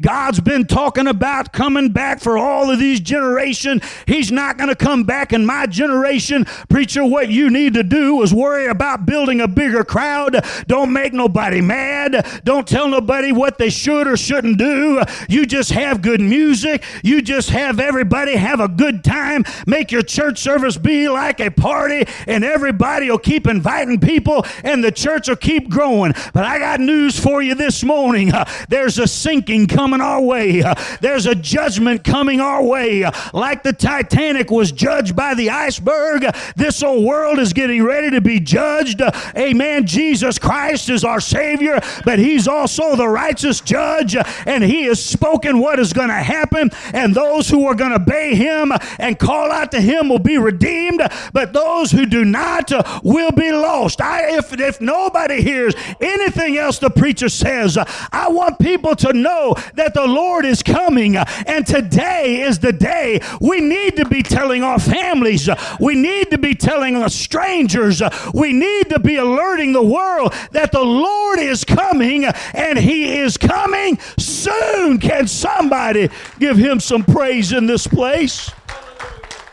[0.00, 3.82] God's been talking about coming back for all of these generations.
[4.06, 6.44] He's not going to come back in my generation.
[6.68, 10.44] Preacher, what you need to do is worry about building a bigger crowd.
[10.66, 12.26] Don't make nobody mad.
[12.44, 15.02] Don't tell nobody what they should or shouldn't do.
[15.28, 16.84] You just have good music.
[17.02, 19.44] You just have everybody have a good time.
[19.66, 24.82] Make your church service be like a party, and everybody will keep inviting people, and
[24.84, 26.12] the church will keep growing.
[26.32, 28.32] But I got news for you this morning.
[28.32, 30.62] Uh, there's a sinking coming our way.
[31.00, 33.08] There's a judgment coming our way.
[33.32, 36.24] Like the Titanic was judged by the iceberg,
[36.56, 39.00] this old world is getting ready to be judged.
[39.36, 39.86] Amen.
[39.86, 45.60] Jesus Christ is our Savior, but He's also the righteous judge, and He has spoken
[45.60, 49.50] what is going to happen, and those who are going to obey Him and call
[49.50, 51.02] out to Him will be redeemed,
[51.32, 52.72] but those who do not
[53.04, 54.00] will be lost.
[54.00, 57.78] I, if, if nobody hears anything else the preacher says,
[58.12, 63.20] I want people to know that the Lord is coming, and today is the day
[63.40, 65.48] we need to be telling our families,
[65.80, 68.02] we need to be telling our strangers,
[68.34, 73.36] we need to be alerting the world that the Lord is coming and He is
[73.36, 74.98] coming soon.
[74.98, 78.50] Can somebody give Him some praise in this place?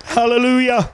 [0.04, 0.92] Hallelujah.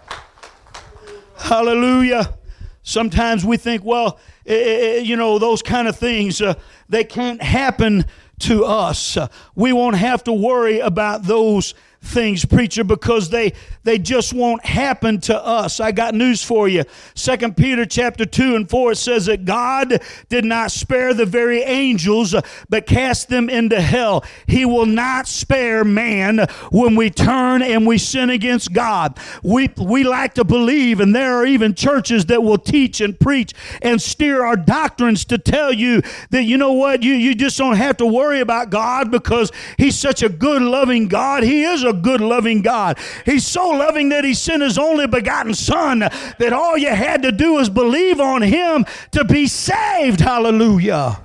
[1.37, 2.37] Hallelujah.
[2.83, 6.55] Sometimes we think, well, eh, eh, eh, you know, those kind of things, uh,
[6.87, 8.05] they can't happen
[8.39, 9.17] to us.
[9.55, 13.53] We won't have to worry about those things, preacher, because they
[13.89, 15.79] they just won't happen to us.
[15.79, 16.83] I got news for you.
[17.15, 21.63] Second Peter chapter 2 and 4 it says that God did not spare the very
[21.63, 24.23] angels, uh, but cast them into hell.
[24.45, 29.17] He will not spare man when we turn and we sin against God.
[29.41, 33.55] We we like to believe, and there are even churches that will teach and preach
[33.81, 37.77] and steer our doctrines to tell you that you know what, you, you just don't
[37.77, 41.41] have to worry about God because He's such a good, loving God.
[41.41, 42.99] He is a good, loving God.
[43.25, 47.31] He's so loving that He sent His only begotten Son that all you had to
[47.31, 50.19] do is believe on Him to be saved.
[50.19, 51.19] Hallelujah.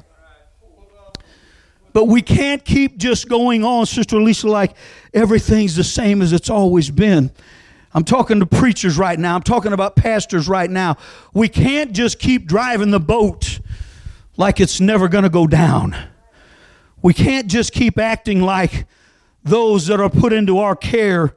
[1.93, 4.77] But we can't keep just going on, Sister Lisa, like
[5.13, 7.31] everything's the same as it's always been.
[7.93, 9.37] I'm talking to preachers right now.
[9.37, 10.97] I'm talking about pastors right now.
[11.33, 13.61] We can't just keep driving the boat
[14.37, 15.97] like it's never going to go down.
[17.01, 18.87] We can't just keep acting like
[19.45, 21.37] those that are put into our care.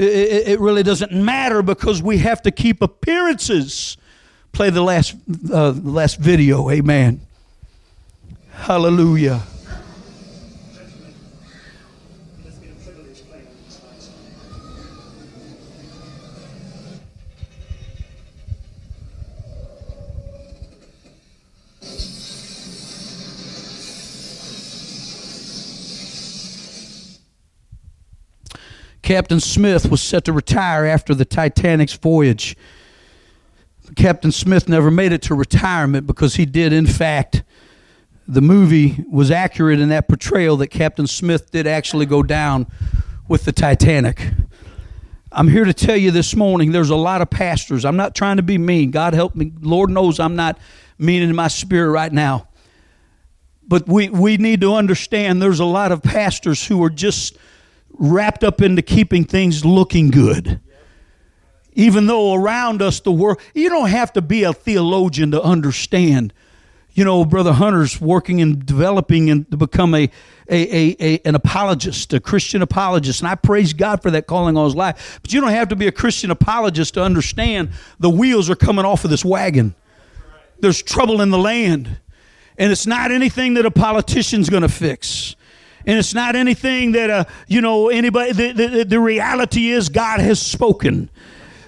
[0.00, 3.98] It, it really doesn't matter because we have to keep appearances.
[4.52, 5.14] Play the last,
[5.52, 6.70] uh, last video.
[6.70, 7.20] Amen.
[8.52, 9.42] Hallelujah.
[29.10, 32.56] Captain Smith was set to retire after the Titanic's voyage.
[33.96, 37.42] Captain Smith never made it to retirement because he did, in fact,
[38.28, 42.68] the movie was accurate in that portrayal that Captain Smith did actually go down
[43.26, 44.28] with the Titanic.
[45.32, 47.84] I'm here to tell you this morning there's a lot of pastors.
[47.84, 48.92] I'm not trying to be mean.
[48.92, 49.50] God help me.
[49.60, 50.56] Lord knows I'm not
[51.00, 52.46] mean in my spirit right now.
[53.66, 57.36] But we, we need to understand there's a lot of pastors who are just
[57.98, 60.60] wrapped up into keeping things looking good.
[61.74, 66.32] Even though around us the world, you don't have to be a theologian to understand.
[66.92, 70.10] You know, Brother Hunter's working and developing and to become a,
[70.48, 73.20] a, a, a, an apologist, a Christian apologist.
[73.20, 75.20] And I praise God for that calling on his life.
[75.22, 77.70] But you don't have to be a Christian apologist to understand
[78.00, 79.74] the wheels are coming off of this wagon.
[80.58, 81.98] There's trouble in the land.
[82.58, 85.36] And it's not anything that a politician's going to fix
[85.86, 90.20] and it's not anything that uh, you know anybody the, the, the reality is god
[90.20, 91.10] has spoken.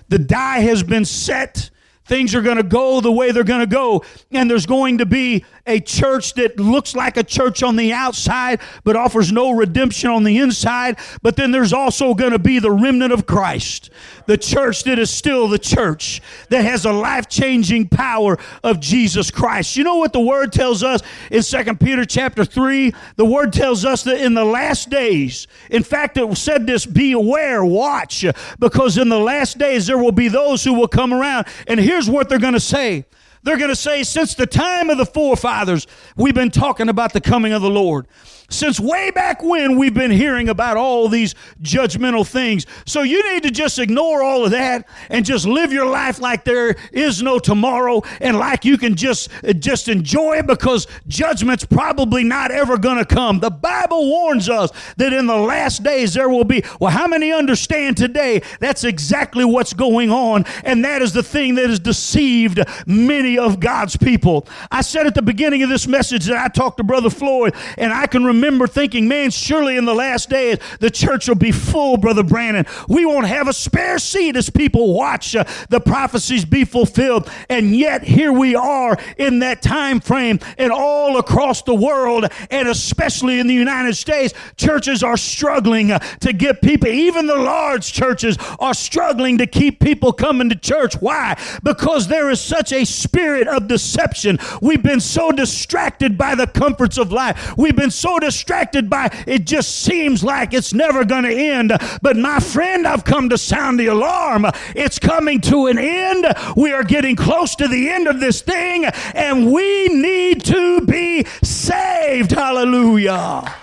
[0.09, 1.71] The die has been set
[2.05, 5.07] things are going to go the way they're going to go and there's going to
[5.07, 10.11] be a church that looks like a church on the outside but offers no redemption
[10.11, 10.99] on the inside.
[11.23, 13.91] But then there's also going to be the remnant of Christ,
[14.27, 19.31] the church that is still the church that has a life changing power of Jesus
[19.31, 19.77] Christ.
[19.77, 22.93] You know what the word tells us in Second Peter chapter 3?
[23.17, 27.13] The word tells us that in the last days, in fact, it said this be
[27.13, 28.25] aware, watch,
[28.59, 31.47] because in the last days there will be those who will come around.
[31.67, 33.05] And here's what they're going to say.
[33.43, 35.87] They're going to say, since the time of the forefathers,
[36.17, 38.07] we've been talking about the coming of the Lord.
[38.53, 42.67] Since way back when, we've been hearing about all these judgmental things.
[42.85, 46.45] So you need to just ignore all of that and just live your life like
[46.45, 52.25] there is no tomorrow and like you can just, just enjoy it because judgment's probably
[52.25, 53.41] not ever going to come.
[53.41, 56.63] The Bible warns us that in the last days there will be.
[56.79, 60.45] Well, how many understand today that's exactly what's going on?
[60.65, 64.47] And that is the thing that has deceived many of God's people.
[64.71, 67.95] I said at the beginning of this message that I talked to Brother Floyd, and
[67.95, 71.53] I can remember remember thinking, man, surely in the last days the church will be
[71.53, 72.67] full, Brother Brandon.
[72.89, 77.31] We won't have a spare seat as people watch uh, the prophecies be fulfilled.
[77.49, 82.67] And yet here we are in that time frame and all across the world, and
[82.67, 87.93] especially in the United States, churches are struggling uh, to get people, even the large
[87.93, 90.95] churches are struggling to keep people coming to church.
[90.95, 91.39] Why?
[91.63, 94.39] Because there is such a spirit of deception.
[94.61, 97.57] We've been so distracted by the comforts of life.
[97.57, 101.71] We've been so distracted distracted by it just seems like it's never going to end.
[102.01, 104.47] But my friend, I've come to sound the alarm.
[104.75, 106.27] It's coming to an end.
[106.57, 111.25] We are getting close to the end of this thing, and we need to be
[111.43, 112.31] saved.
[112.31, 113.55] Hallelujah.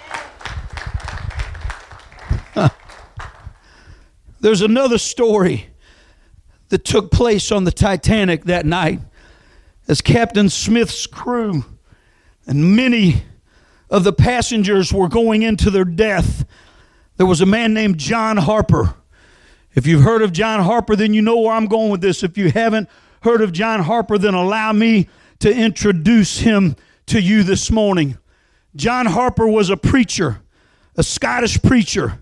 [4.40, 5.72] There's another story
[6.68, 9.00] that took place on the Titanic that night
[9.88, 11.66] as Captain Smith's crew
[12.46, 13.24] and many
[13.90, 16.46] of the passengers were going into their death,
[17.18, 18.96] there was a man named John Harper.
[19.74, 22.24] If you've heard of John Harper, then you know where I'm going with this.
[22.24, 22.90] If you haven't
[23.24, 25.10] heard of John Harper, then allow me
[25.40, 26.76] to introduce him
[27.08, 28.18] to you this morning.
[28.76, 30.42] John Harper was a preacher,
[30.96, 32.20] a Scottish preacher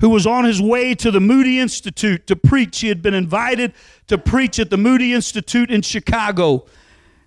[0.00, 2.80] who was on his way to the Moody Institute to preach.
[2.80, 3.74] He had been invited
[4.06, 6.66] to preach at the Moody Institute in Chicago.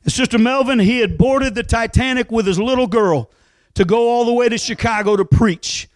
[0.03, 3.29] And Sister Melvin, he had boarded the Titanic with his little girl
[3.75, 5.87] to go all the way to Chicago to preach.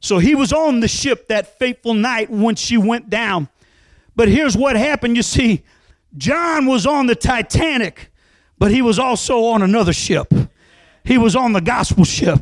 [0.00, 3.48] So he was on the ship that fateful night when she went down.
[4.16, 5.16] But here's what happened.
[5.16, 5.62] You see,
[6.16, 8.12] John was on the Titanic,
[8.58, 10.32] but he was also on another ship.
[11.04, 12.40] He was on the gospel ship.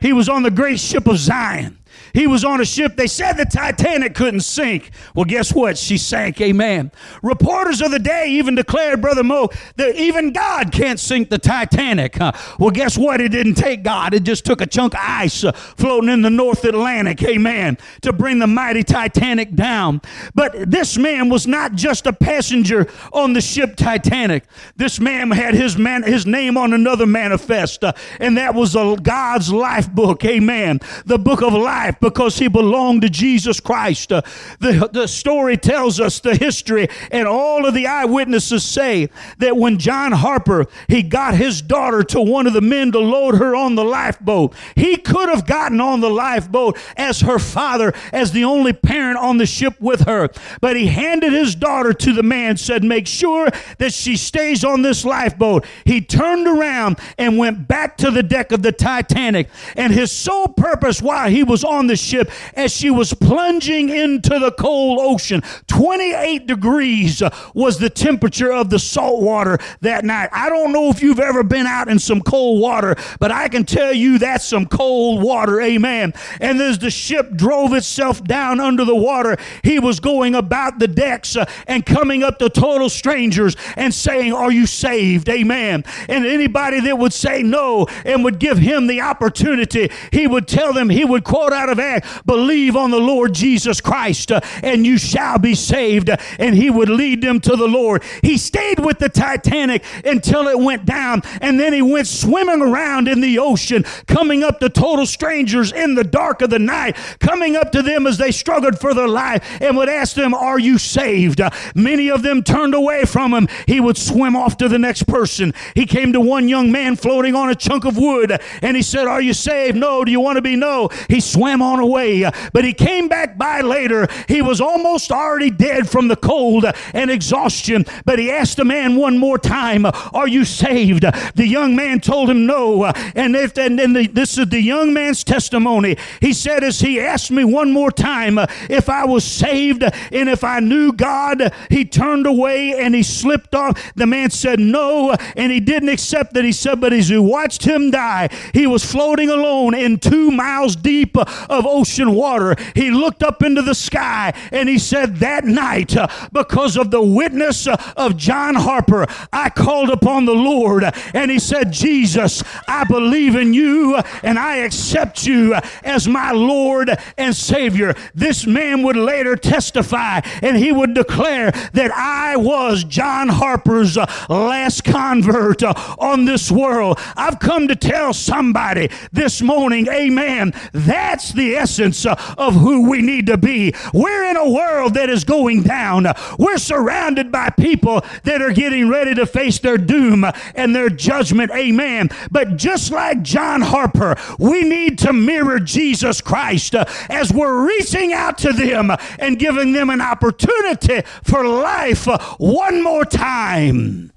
[0.00, 1.78] He was on the great ship of Zion.
[2.14, 2.96] He was on a ship.
[2.96, 4.92] They said the Titanic couldn't sink.
[5.14, 5.76] Well, guess what?
[5.76, 6.40] She sank.
[6.40, 6.92] Amen.
[7.22, 12.16] Reporters of the day even declared, Brother Mo, that even God can't sink the Titanic.
[12.16, 12.30] Huh?
[12.58, 13.20] Well, guess what?
[13.20, 14.14] It didn't take God.
[14.14, 17.20] It just took a chunk of ice uh, floating in the North Atlantic.
[17.24, 17.78] Amen.
[18.02, 20.00] To bring the mighty Titanic down.
[20.36, 24.44] But this man was not just a passenger on the ship Titanic.
[24.76, 28.96] This man had his man his name on another manifest, uh, and that was a
[29.02, 30.24] God's life book.
[30.24, 30.80] Amen.
[31.06, 34.12] The book of life because he belonged to Jesus Christ.
[34.12, 34.20] Uh,
[34.60, 39.78] the, the story tells us the history, and all of the eyewitnesses say that when
[39.78, 43.74] John Harper he got his daughter to one of the men to load her on
[43.74, 48.74] the lifeboat, he could have gotten on the lifeboat as her father, as the only
[48.74, 50.28] parent on the ship with her,
[50.60, 53.48] but he handed his daughter to the man, said, "Make sure
[53.78, 58.52] that she stays on this lifeboat." He turned around and went back to the deck
[58.52, 62.74] of the Titanic, and his sole purpose while he was on the the ship as
[62.74, 65.40] she was plunging into the cold ocean.
[65.68, 67.22] 28 degrees
[67.54, 70.28] was the temperature of the salt water that night.
[70.32, 73.64] I don't know if you've ever been out in some cold water, but I can
[73.64, 75.60] tell you that's some cold water.
[75.60, 76.12] Amen.
[76.40, 80.88] And as the ship drove itself down under the water, he was going about the
[80.88, 85.28] decks uh, and coming up to total strangers and saying, Are you saved?
[85.28, 85.84] Amen.
[86.08, 90.72] And anybody that would say no and would give him the opportunity, he would tell
[90.72, 91.76] them, he would quote out of
[92.24, 96.10] believe on the Lord Jesus Christ uh, and you shall be saved.
[96.38, 98.02] And he would lead them to the Lord.
[98.22, 101.22] He stayed with the Titanic until it went down.
[101.40, 105.94] And then he went swimming around in the ocean, coming up to total strangers in
[105.94, 109.60] the dark of the night, coming up to them as they struggled for their life
[109.60, 111.40] and would ask them, Are you saved?
[111.40, 113.48] Uh, many of them turned away from him.
[113.66, 115.54] He would swim off to the next person.
[115.74, 119.06] He came to one young man floating on a chunk of wood and he said,
[119.06, 119.76] Are you saved?
[119.76, 120.04] No.
[120.04, 120.56] Do you want to be?
[120.56, 120.88] No.
[121.08, 122.30] He swam on away.
[122.52, 124.08] But he came back by later.
[124.28, 127.86] He was almost already dead from the cold and exhaustion.
[128.04, 131.02] But he asked the man one more time, Are you saved?
[131.34, 132.84] The young man told him no.
[132.84, 135.96] And, if, and, and the, this is the young man's testimony.
[136.20, 140.44] He said, As he asked me one more time if I was saved and if
[140.44, 143.92] I knew God, he turned away and he slipped off.
[143.94, 146.44] The man said no, and he didn't accept that.
[146.44, 150.76] He said, But as he watched him die, he was floating alone in two miles
[150.76, 155.44] deep of of ocean water, he looked up into the sky and he said, That
[155.44, 160.84] night, uh, because of the witness uh, of John Harper, I called upon the Lord
[161.14, 166.90] and he said, Jesus, I believe in you and I accept you as my Lord
[167.16, 167.94] and Savior.
[168.14, 174.06] This man would later testify and he would declare that I was John Harper's uh,
[174.28, 176.98] last convert on this world.
[177.16, 183.02] I've come to tell somebody this morning, amen, that's the essence uh, of who we
[183.02, 183.74] need to be.
[183.92, 186.06] We're in a world that is going down.
[186.38, 190.24] We're surrounded by people that are getting ready to face their doom
[190.54, 191.50] and their judgment.
[191.52, 192.08] Amen.
[192.30, 198.12] But just like John Harper, we need to mirror Jesus Christ uh, as we're reaching
[198.12, 204.12] out to them and giving them an opportunity for life uh, one more time.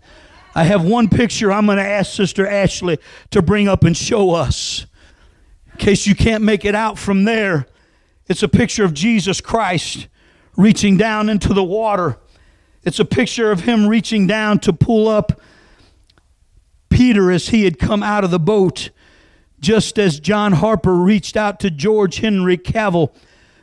[0.55, 2.97] I have one picture I'm going to ask Sister Ashley
[3.29, 4.87] to bring up and show us.
[5.77, 7.67] In case you can't make it out from there,
[8.25, 10.07] it's a picture of Jesus Christ
[10.55, 12.17] reaching down into the water.
[12.83, 15.39] It's a picture of him reaching down to pull up
[16.89, 18.89] Peter as he had come out of the boat,
[19.59, 23.13] just as John Harper reached out to George Henry Cavill.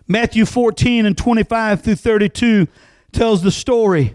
[0.06, 2.68] Matthew 14 and 25 through 32
[3.10, 4.14] tells the story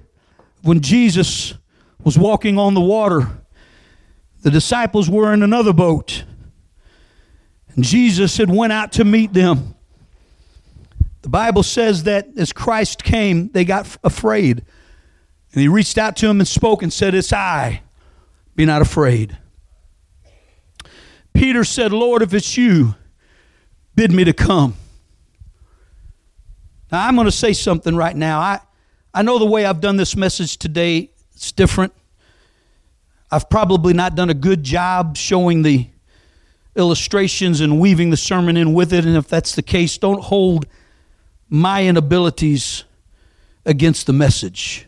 [0.62, 1.54] when Jesus
[2.02, 3.42] was walking on the water.
[4.42, 6.24] The disciples were in another boat.
[7.84, 9.76] Jesus had went out to meet them.
[11.22, 14.64] The Bible says that as Christ came, they got afraid.
[15.54, 17.82] And he reached out to him and spoke and said, It's I.
[18.56, 19.38] Be not afraid.
[21.34, 22.96] Peter said, Lord, if it's you,
[23.96, 24.76] bid me to come.
[26.92, 28.40] Now, I'm going to say something right now.
[28.40, 28.60] I,
[29.14, 31.94] I know the way I've done this message today, it's different.
[33.32, 35.88] I've probably not done a good job showing the
[36.80, 39.06] illustrations and weaving the sermon in with it.
[39.06, 40.66] And if that's the case, don't hold
[41.50, 42.86] my inabilities
[43.66, 44.88] against the message.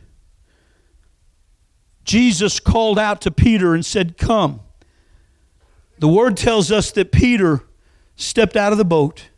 [2.03, 4.61] Jesus called out to Peter and said, Come.
[5.99, 7.61] The word tells us that Peter
[8.15, 9.29] stepped out of the boat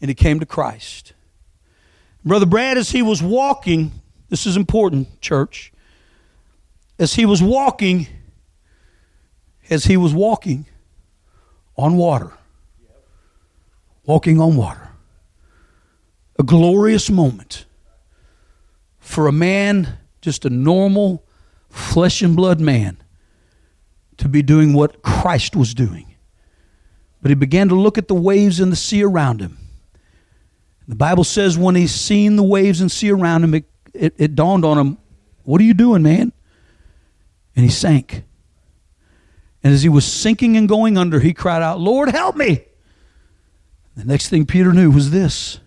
[0.00, 1.14] and he came to Christ.
[2.22, 3.92] Brother Brad, as he was walking,
[4.28, 5.72] this is important, church.
[6.98, 8.08] As he was walking,
[9.70, 10.66] as he was walking
[11.80, 12.32] on water,
[14.04, 14.90] walking on water,
[16.38, 17.64] a glorious moment
[18.98, 21.24] for a man, just a normal
[21.70, 22.98] flesh and blood man,
[24.18, 26.14] to be doing what Christ was doing.
[27.22, 29.56] But he began to look at the waves and the sea around him.
[30.86, 33.64] The Bible says when he's seen the waves and sea around him, it,
[33.94, 34.98] it, it dawned on him,
[35.44, 36.32] What are you doing, man?
[37.56, 38.24] And he sank.
[39.62, 42.64] And as he was sinking and going under, he cried out, Lord, help me.
[43.96, 45.60] The next thing Peter knew was this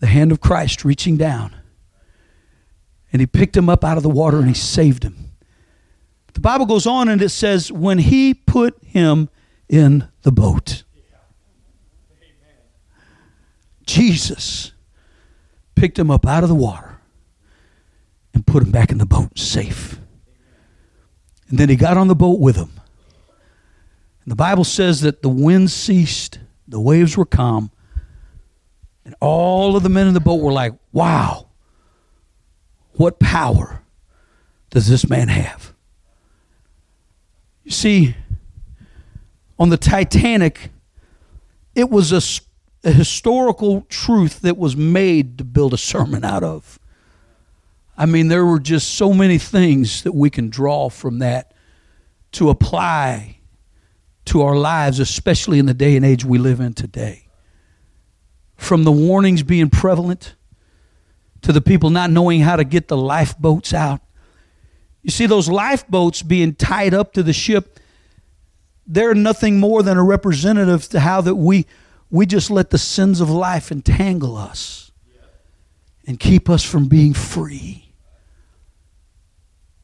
[0.00, 1.54] the hand of Christ reaching down.
[3.12, 5.32] And he picked him up out of the water and he saved him.
[6.34, 9.28] The Bible goes on and it says, when he put him
[9.68, 10.84] in the boat,
[13.86, 14.72] Jesus
[15.74, 17.00] picked him up out of the water
[18.34, 19.98] and put him back in the boat safe.
[21.48, 22.70] And then he got on the boat with him.
[24.22, 27.70] And the Bible says that the wind ceased, the waves were calm,
[29.04, 31.48] and all of the men in the boat were like, wow,
[32.92, 33.80] what power
[34.68, 35.72] does this man have?
[37.64, 38.16] You see,
[39.58, 40.70] on the Titanic,
[41.74, 42.20] it was a,
[42.88, 46.77] a historical truth that was made to build a sermon out of.
[47.98, 51.52] I mean, there were just so many things that we can draw from that
[52.32, 53.40] to apply
[54.26, 57.26] to our lives, especially in the day and age we live in today.
[58.54, 60.36] From the warnings being prevalent
[61.42, 64.00] to the people not knowing how to get the lifeboats out.
[65.02, 67.80] You see, those lifeboats being tied up to the ship,
[68.86, 71.66] they're nothing more than a representative to how that we
[72.10, 74.92] we just let the sins of life entangle us
[76.06, 77.87] and keep us from being free.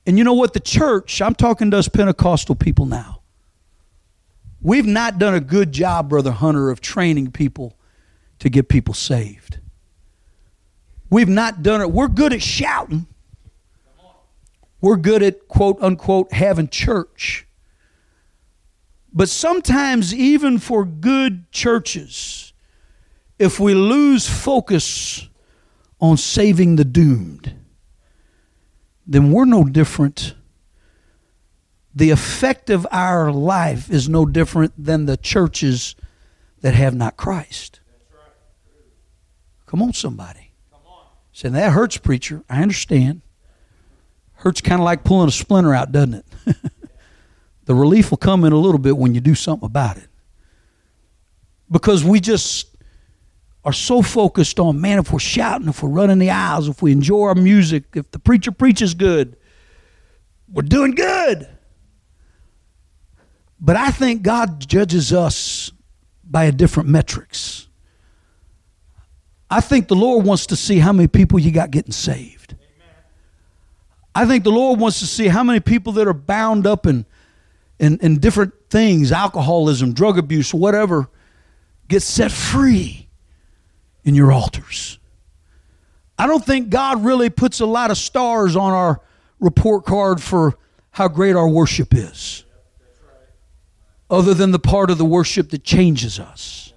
[0.06, 0.52] And you know what?
[0.52, 3.22] The church, I'm talking to us Pentecostal people now.
[4.60, 7.76] We've not done a good job, Brother Hunter, of training people
[8.38, 9.58] to get people saved.
[11.10, 11.90] We've not done it.
[11.90, 13.06] We're good at shouting.
[14.80, 17.46] We're good at quote unquote having church.
[19.12, 22.52] But sometimes, even for good churches,
[23.38, 25.28] if we lose focus
[26.00, 27.54] on saving the doomed,
[29.06, 30.34] then we're no different.
[31.94, 35.94] The effect of our life is no different than the churches
[36.60, 37.80] that have not Christ.
[39.66, 40.52] Come on, somebody.
[41.32, 42.42] Saying that hurts, preacher.
[42.48, 43.20] I understand.
[44.34, 46.26] Hurts kind of like pulling a splinter out, doesn't it?
[47.64, 50.08] the relief will come in a little bit when you do something about it.
[51.70, 52.73] Because we just
[53.64, 56.92] are so focused on, man, if we're shouting, if we're running the aisles, if we
[56.92, 59.36] enjoy our music, if the preacher preaches good,
[60.52, 61.48] we're doing good.
[63.58, 65.72] But I think God judges us
[66.22, 67.68] by a different metrics.
[69.50, 72.56] I think the Lord wants to see how many people you got getting saved.
[74.14, 77.06] I think the Lord wants to see how many people that are bound up in,
[77.78, 81.08] in, in different things, alcoholism, drug abuse, whatever,
[81.88, 83.03] get set free
[84.04, 84.98] in your altars.
[86.18, 89.00] I don't think God really puts a lot of stars on our
[89.40, 90.56] report card for
[90.90, 92.44] how great our worship is,
[94.08, 96.72] other than the part of the worship that changes us.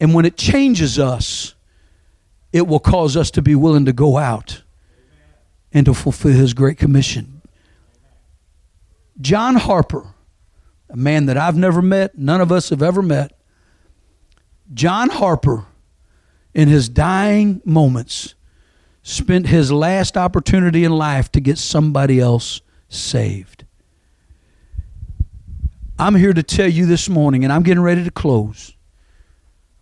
[0.00, 1.54] And when it changes us,
[2.52, 4.62] it will cause us to be willing to go out
[5.72, 7.42] and to fulfill His great commission.
[9.20, 10.14] John Harper,
[10.88, 13.32] a man that I've never met, none of us have ever met,
[14.72, 15.66] John Harper
[16.54, 18.34] in his dying moments,
[19.02, 23.64] spent his last opportunity in life to get somebody else saved.
[25.98, 28.76] I'm here to tell you this morning, and I'm getting ready to close.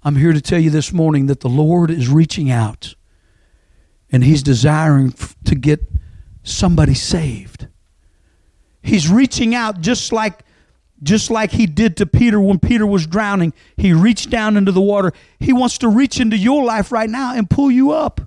[0.03, 2.95] I'm here to tell you this morning that the Lord is reaching out
[4.11, 5.13] and He's desiring
[5.45, 5.81] to get
[6.43, 7.67] somebody saved.
[8.83, 10.45] He's reaching out just like
[11.03, 13.53] just like he did to Peter when Peter was drowning.
[13.77, 15.13] He reached down into the water.
[15.39, 18.21] He wants to reach into your life right now and pull you up.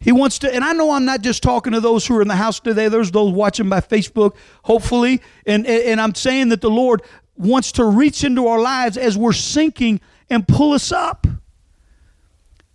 [0.00, 2.28] He wants to, and I know I'm not just talking to those who are in
[2.28, 2.88] the house today.
[2.88, 5.20] There's those watching by Facebook, hopefully.
[5.44, 7.02] And, and I'm saying that the Lord
[7.36, 11.26] wants to reach into our lives as we're sinking and pull us up.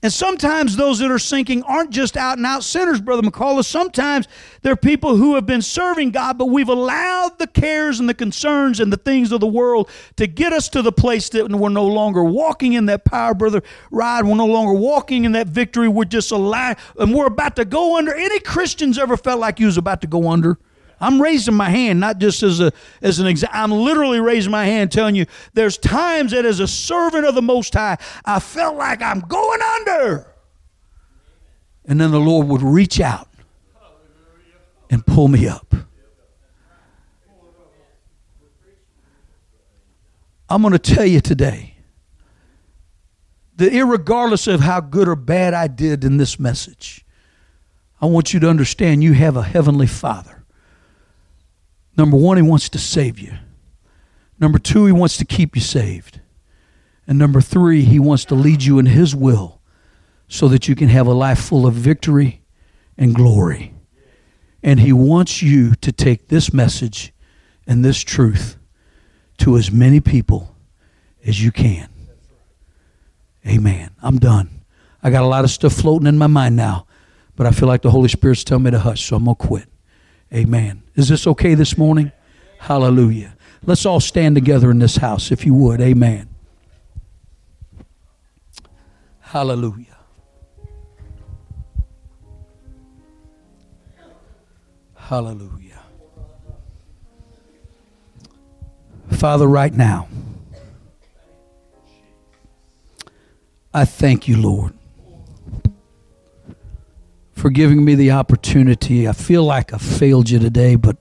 [0.03, 3.63] And sometimes those that are sinking aren't just out and out sinners, Brother McCullough.
[3.63, 4.27] Sometimes
[4.61, 8.81] they're people who have been serving God, but we've allowed the cares and the concerns
[8.81, 11.87] and the things of the world to get us to the place that we're no
[11.87, 14.25] longer walking in that power, Brother Ride.
[14.25, 15.87] We're no longer walking in that victory.
[15.87, 18.13] We're just alive and we're about to go under.
[18.13, 20.59] Any Christians ever felt like you was about to go under?
[21.03, 23.59] I'm raising my hand, not just as a as an example.
[23.59, 27.41] I'm literally raising my hand, telling you there's times that as a servant of the
[27.41, 30.33] Most High, I felt like I'm going under.
[31.85, 33.27] And then the Lord would reach out
[34.89, 35.75] and pull me up.
[40.49, 41.75] I'm going to tell you today
[43.57, 47.05] that, regardless of how good or bad I did in this message,
[47.99, 50.42] I want you to understand you have a heavenly Father
[51.97, 53.33] Number one, He wants to save you.
[54.39, 56.19] Number two, He wants to keep you saved.
[57.05, 59.61] And number three, He wants to lead you in His will
[60.27, 62.41] so that you can have a life full of victory
[62.97, 63.73] and glory.
[64.63, 67.13] And He wants you to take this message
[67.67, 68.57] and this truth
[69.37, 70.55] to as many people
[71.25, 71.89] as you can.
[73.45, 73.91] Amen.
[74.01, 74.61] I'm done.
[75.01, 76.87] I got a lot of stuff floating in my mind now,
[77.35, 79.47] but I feel like the Holy Spirit's telling me to hush, so I'm going to
[79.47, 79.72] quit.
[80.33, 80.81] Amen.
[80.95, 82.11] Is this okay this morning?
[82.59, 83.35] Hallelujah.
[83.65, 85.79] Let's all stand together in this house, if you would.
[85.79, 86.27] Amen.
[89.19, 89.97] Hallelujah.
[94.95, 95.81] Hallelujah.
[99.11, 100.07] Father, right now,
[103.73, 104.73] I thank you, Lord
[107.43, 109.05] for giving me the opportunity.
[109.05, 110.95] I feel like I failed you today, but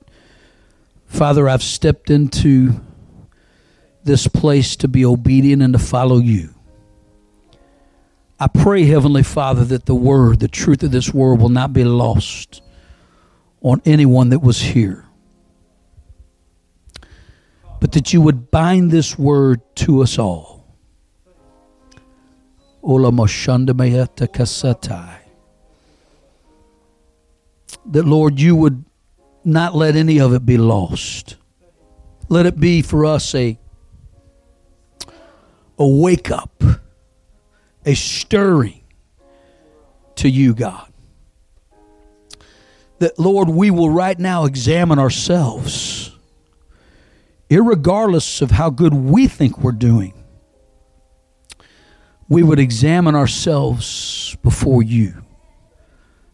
[1.05, 2.81] Father, I've stepped into
[4.03, 6.53] this place to be obedient and to follow you.
[8.41, 11.85] I pray, Heavenly Father, that the word, the truth of this word, will not be
[11.85, 12.61] lost
[13.61, 15.05] on anyone that was here.
[17.79, 20.67] But that you would bind this word to us all.
[22.83, 25.22] Ola kasatai
[27.85, 28.85] that, Lord, you would
[29.43, 31.35] not let any of it be lost.
[32.29, 33.59] Let it be for us a,
[35.77, 36.63] a wake up,
[37.85, 38.81] a stirring
[40.15, 40.91] to you, God.
[42.99, 46.15] That, Lord, we will right now examine ourselves,
[47.49, 50.13] regardless of how good we think we're doing.
[52.29, 55.23] We would examine ourselves before you.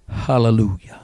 [0.07, 1.01] Hallelujah.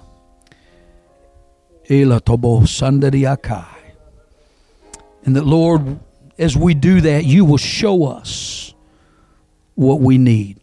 [5.23, 5.99] And that, Lord,
[6.38, 8.73] as we do that, you will show us
[9.75, 10.59] what we need.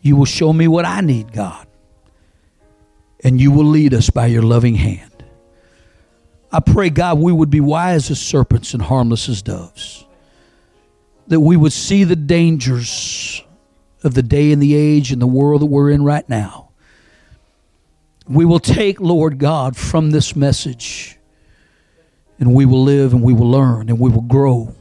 [0.00, 1.66] You will show me what I need, God.
[3.22, 5.24] And you will lead us by your loving hand.
[6.52, 10.04] I pray, God, we would be wise as serpents and harmless as doves.
[11.28, 13.42] That we would see the dangers
[14.04, 16.65] of the day and the age and the world that we're in right now
[18.28, 21.16] we will take, Lord God, from this message
[22.38, 24.74] and we will live and we will learn and we will grow.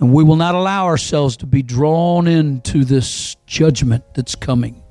[0.00, 4.82] And we will not allow ourselves to be drawn into this judgment that's coming.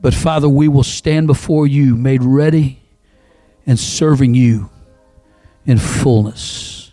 [0.00, 2.80] But Father, we will stand before you made ready
[3.66, 4.70] and serving you
[5.64, 6.92] in fullness.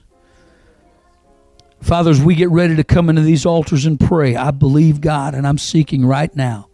[1.82, 5.34] Father, as we get ready to come into these altars and pray, I believe God
[5.34, 6.70] and I'm seeking right now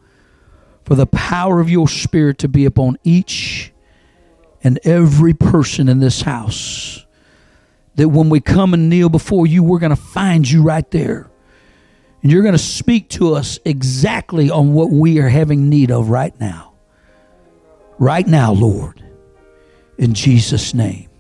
[0.88, 3.74] for the power of your Spirit to be upon each
[4.64, 7.06] and every person in this house.
[7.96, 11.30] That when we come and kneel before you, we're going to find you right there.
[12.24, 16.08] And you're going to speak to us exactly on what we are having need of
[16.08, 16.72] right now.
[18.00, 19.04] Right now, Lord.
[19.98, 21.07] In Jesus' name.